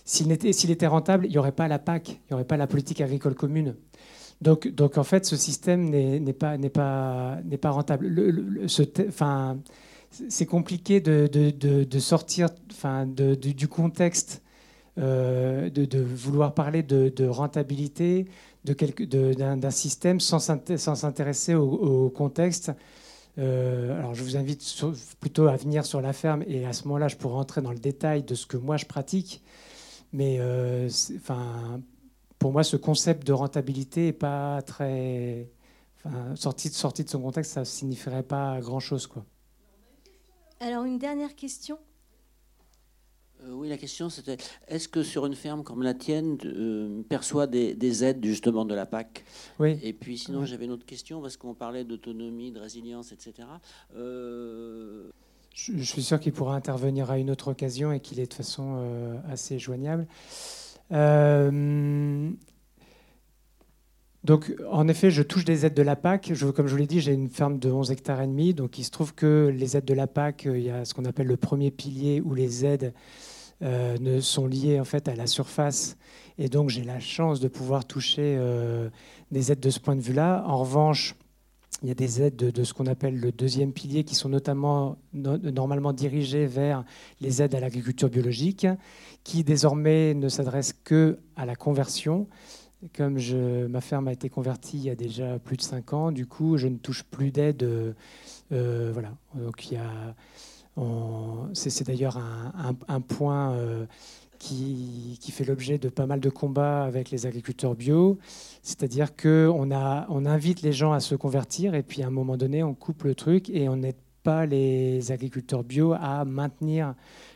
[0.04, 3.00] S'il était rentable, il n'y aurait pas la PAC, il n'y aurait pas la politique
[3.00, 3.74] agricole commune.
[4.44, 6.58] Donc, en fait, ce système n'est, pas,
[7.70, 8.06] rentable.
[8.06, 8.66] Le,
[9.08, 9.58] enfin,
[10.28, 14.42] c'est compliqué de, sortir, enfin, du contexte
[14.98, 18.26] euh, de, vouloir parler de, rentabilité
[18.64, 22.70] d'un système sans s'intéresser au, contexte.
[23.36, 24.62] Euh, alors je vous invite
[25.18, 27.80] plutôt à venir sur la ferme et à ce moment-là, je pourrais entrer dans le
[27.80, 29.42] détail de ce que moi je pratique.
[30.12, 31.80] Mais euh, enfin,
[32.44, 35.48] pour moi, ce concept de rentabilité n'est pas très...
[36.34, 39.08] sorti, sorti de son contexte, ça ne signifierait pas grand-chose.
[40.60, 41.78] Alors une dernière question
[43.44, 44.36] euh, oui, la question c'était
[44.68, 48.74] est-ce que sur une ferme comme la tienne, tu euh, perçois des, aides justement de
[48.74, 49.24] la PAC
[49.58, 49.78] Oui.
[49.82, 53.48] Et puis sinon, j'avais une autre question parce qu'on parlait d'autonomie, de résilience, etc.
[53.96, 55.10] Euh,
[55.54, 59.18] je, suis sûr qu'il pourra intervenir à une autre occasion et qu'il est de façon
[59.30, 60.06] assez joignable.
[64.24, 66.30] Donc, en effet, je touche des aides de la PAC.
[66.32, 68.54] Je, comme je vous l'ai dit, j'ai une ferme de 11 hectares et demi.
[68.54, 71.04] Donc, il se trouve que les aides de la PAC, il y a ce qu'on
[71.04, 72.94] appelle le premier pilier où les aides
[73.62, 75.98] euh, ne sont liées en fait à la surface.
[76.38, 78.88] Et donc, j'ai la chance de pouvoir toucher euh,
[79.30, 80.42] des aides de ce point de vue-là.
[80.46, 81.16] En revanche,
[81.82, 84.96] il y a des aides de, ce qu'on appelle le deuxième pilier qui sont notamment
[85.12, 86.84] normalement dirigées vers
[87.20, 88.66] les aides à l'agriculture biologique,
[89.22, 92.26] qui désormais ne s'adressent que à la conversion.
[92.96, 93.18] Comme
[93.68, 96.58] ma ferme a été convertie il y a déjà plus de 5 ans, du coup,
[96.58, 97.62] je ne touche plus d'aide.
[98.52, 99.12] Euh, voilà.
[99.34, 100.14] Donc, il y a,
[101.52, 103.86] c'est, d'ailleurs un, point euh,
[104.44, 108.18] qui, fait l'objet de pas mal de combats avec les agriculteurs bio.
[108.62, 112.62] C'est-à-dire qu'on on invite les gens à se convertir et puis à un moment donné,
[112.62, 116.94] on coupe le truc et on n'aide pas les agriculteurs bio à maintenir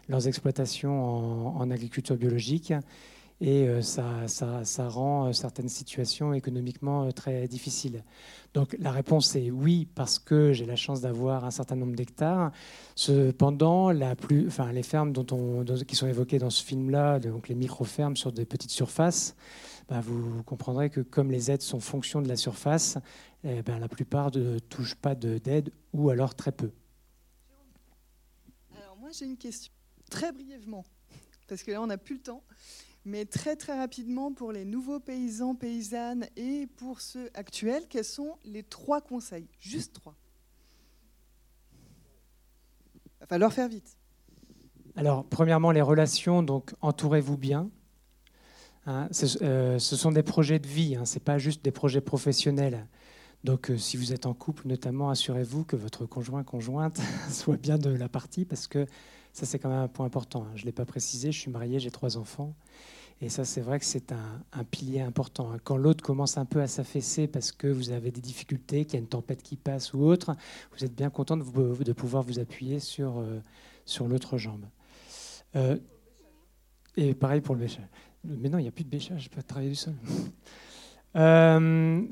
[0.09, 2.73] leurs exploitations en agriculture biologique
[3.41, 8.03] et euh, ça, ça, ça, rend euh, certaines situations économiquement euh, très difficiles.
[8.53, 12.51] Donc la réponse est oui, parce que j'ai la chance d'avoir un certain nombre d'hectares.
[12.97, 18.33] Cependant, les fermes dont on, qui sont évoquées dans ce film-là, donc les micro-fermes sur
[18.33, 19.37] des petites surfaces,
[19.89, 22.99] bah, vous comprendrez que comme les aides sont fonction de la surface,
[23.45, 26.73] eh ben, la plupart ne touchent pas d'aide ou alors très peu.
[28.77, 29.73] Alors moi j'ai une question,
[30.11, 30.85] très brièvement,
[31.47, 32.43] parce que là on n'a plus le temps.
[33.09, 38.37] Mais très très rapidement, pour les nouveaux paysans, paysannes et pour ceux actuels, quels sont
[38.45, 39.49] les trois conseils?
[39.59, 40.15] Juste trois.
[43.03, 43.97] Il va falloir faire vite.
[44.95, 47.71] Alors, premièrement, les relations, donc entourez-vous bien.
[48.85, 49.09] Hein,
[49.41, 52.87] euh, ce, sont des projets de vie, hein, ce n'est pas juste des projets professionnels.
[53.43, 57.01] Donc, euh, si vous êtes en couple, notamment, assurez-vous que votre conjoint, conjointe
[57.31, 58.85] soit bien de la partie, parce que
[59.33, 60.43] ça, c'est quand même un point important.
[60.43, 60.53] Hein.
[60.57, 62.55] Je ne l'ai pas précisé, je suis marié, j'ai trois enfants.
[63.21, 65.57] Et ça, c'est vrai que c'est un, pilier important.
[65.65, 68.97] Quand l'autre commence un peu à s'affaisser parce que vous avez des difficultés, qu'il y
[68.97, 70.37] a une tempête qui passe ou autre,
[70.73, 73.41] vous êtes bien content de, pouvoir vous appuyer sur, euh,
[73.85, 74.65] sur l'autre jambe.
[75.57, 75.77] Euh,
[76.97, 77.87] et pareil pour le bêchage.
[78.25, 79.95] Mais non, il n'y a plus de bêchage, je peux travailler du sol.
[81.17, 82.03] Euh,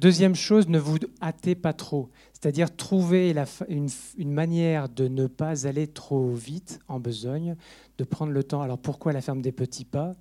[0.00, 2.10] deuxième chose, ne vous hâtez pas trop.
[2.32, 3.34] C'est-à-dire trouver
[3.68, 7.56] une, manière de ne pas aller trop vite en besogne,
[7.98, 8.62] de prendre le temps.
[8.62, 10.16] Alors pourquoi la ferme des petits pas?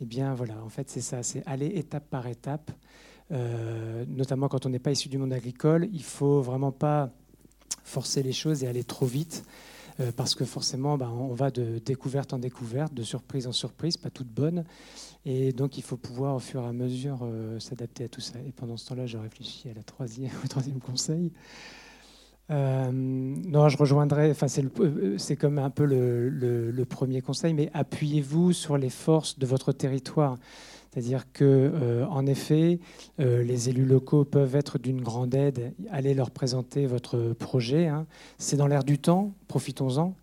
[0.00, 2.70] Eh bien voilà, en fait c'est ça, c'est aller étape par étape.
[3.30, 7.10] Euh, notamment quand on n'est pas issu du monde agricole, il faut vraiment pas
[7.84, 9.44] forcer les choses et aller trop vite.
[10.00, 13.96] Euh, parce que forcément, ben, on va de découverte en découverte, de surprise en surprise,
[13.96, 14.64] pas toute bonne.
[15.24, 18.38] Et donc, il faut pouvoir, au fur et à mesure, euh, s'adapter à tout ça.
[18.46, 19.80] Et pendant ce temps-là, je réfléchis à la
[20.44, 21.32] au troisième conseil.
[22.50, 28.78] Euh, non, je rejoindrai, enfin, c'est comme un peu le, premier conseil, mais appuyez-vous sur
[28.78, 30.36] les forces de votre territoire.
[30.90, 32.80] C'est-à-dire que, euh, en effet,
[33.20, 35.74] euh, les élus locaux peuvent être d'une grande aide.
[35.90, 37.86] Allez leur présenter votre projet.
[37.86, 38.06] Hein.
[38.38, 40.14] C'est dans l'air du temps, profitons-en.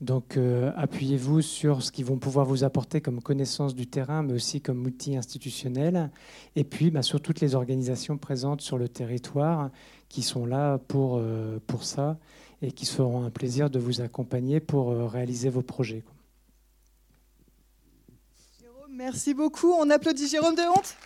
[0.00, 0.38] Donc,
[0.76, 4.84] appuyez-vous sur ce qu'ils vont pouvoir vous apporter comme connaissance du terrain, mais aussi comme
[4.86, 6.10] outil institutionnel.
[6.56, 9.70] Et puis, bah, sur toutes les organisations présentes sur le territoire
[10.10, 12.18] qui sont là pour, euh, pour ça
[12.60, 16.02] et qui seront un plaisir de vous accompagner pour euh, réaliser vos projets.
[18.60, 19.72] Jérôme, merci beaucoup.
[19.72, 20.96] On applaudit Jérôme de Honte.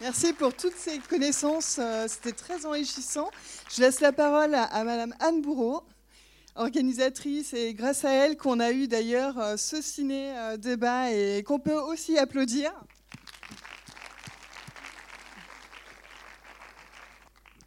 [0.00, 1.76] Merci pour toutes ces connaissances.
[1.78, 3.30] euh, C'était très enrichissant.
[3.70, 5.82] Je laisse la parole à, Madame Anne Bourreau,
[6.54, 11.74] organisatrice, et grâce à elle qu'on a eu d'ailleurs euh, ce ciné-débat et qu'on peut
[11.78, 12.72] aussi applaudir.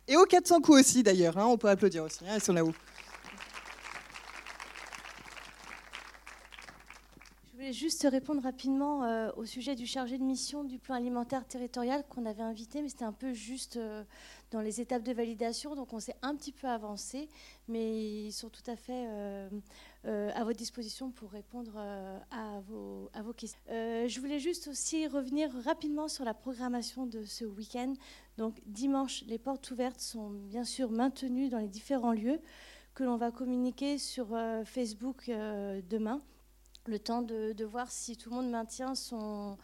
[0.07, 2.73] Et aux 400 coups aussi d'ailleurs, hein, on peut applaudir aussi, hein, elles sont là-haut.
[7.53, 12.03] Je juste répondre rapidement euh, au sujet du chargé de mission du plan alimentaire territorial
[12.07, 14.03] qu'on avait invité, mais c'était un peu juste euh,
[14.51, 17.27] dans les étapes de validation, donc on s'est un petit peu avancé,
[17.67, 19.49] mais ils sont tout à fait euh,
[20.03, 23.59] à votre disposition pour répondre à, vos, à vos questions.
[23.67, 27.93] Je voulais juste aussi revenir rapidement sur la programmation de ce week-end.
[28.37, 32.39] Donc dimanche, les portes ouvertes sont bien sûr maintenues dans les différents lieux
[32.93, 35.31] que l'on va communiquer sur Facebook
[35.89, 36.21] demain
[36.87, 39.57] le temps de, voir si tout le monde maintient son,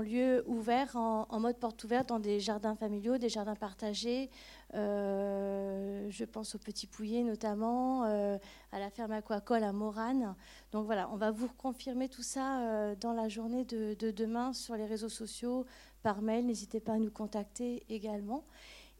[0.00, 4.30] lieu ouvert en, mode porte ouverte dans des jardins familiaux, des jardins partagés.
[4.74, 8.36] Euh, je pense au Petit Pouillet notamment, euh,
[8.72, 10.34] à la ferme aquacole à Morane.
[10.72, 14.52] Donc voilà, on va vous confirmer tout ça euh, dans la journée de, de demain
[14.52, 15.64] sur les réseaux sociaux,
[16.02, 16.46] par mail.
[16.46, 18.44] N'hésitez pas à nous contacter également.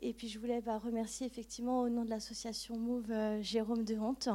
[0.01, 4.29] Et puis je voulais bah, remercier effectivement au nom de l'association Move Jérôme de Honte.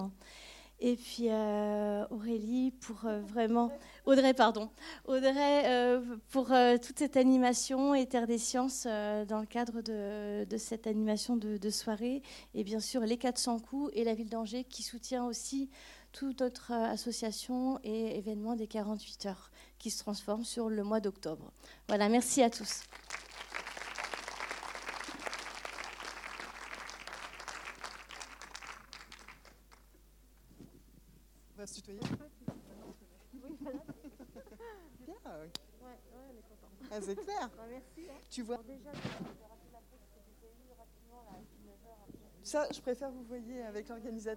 [0.83, 3.71] Et puis euh, Aurélie pour euh, vraiment
[4.05, 4.71] Audrey pardon
[5.05, 6.01] Audrey euh,
[6.31, 6.47] pour
[6.81, 11.69] toute cette animation et Terre des Sciences dans le cadre de, cette animation de, de
[11.69, 12.23] soirée
[12.55, 15.69] et bien sûr les 400 coups et la ville d'Angers qui soutient aussi
[16.13, 21.51] toute notre association et événement des 48 heures qui se transforme sur le mois d'octobre.
[21.87, 22.81] Voilà, merci à tous.
[31.61, 31.99] Va se tutoyer
[35.05, 35.15] Bien.
[36.91, 37.49] Ah, c'est clair.
[38.29, 38.61] Tu vois.
[42.43, 44.29] Ça, je préfère vous voyez avec l'organisateur.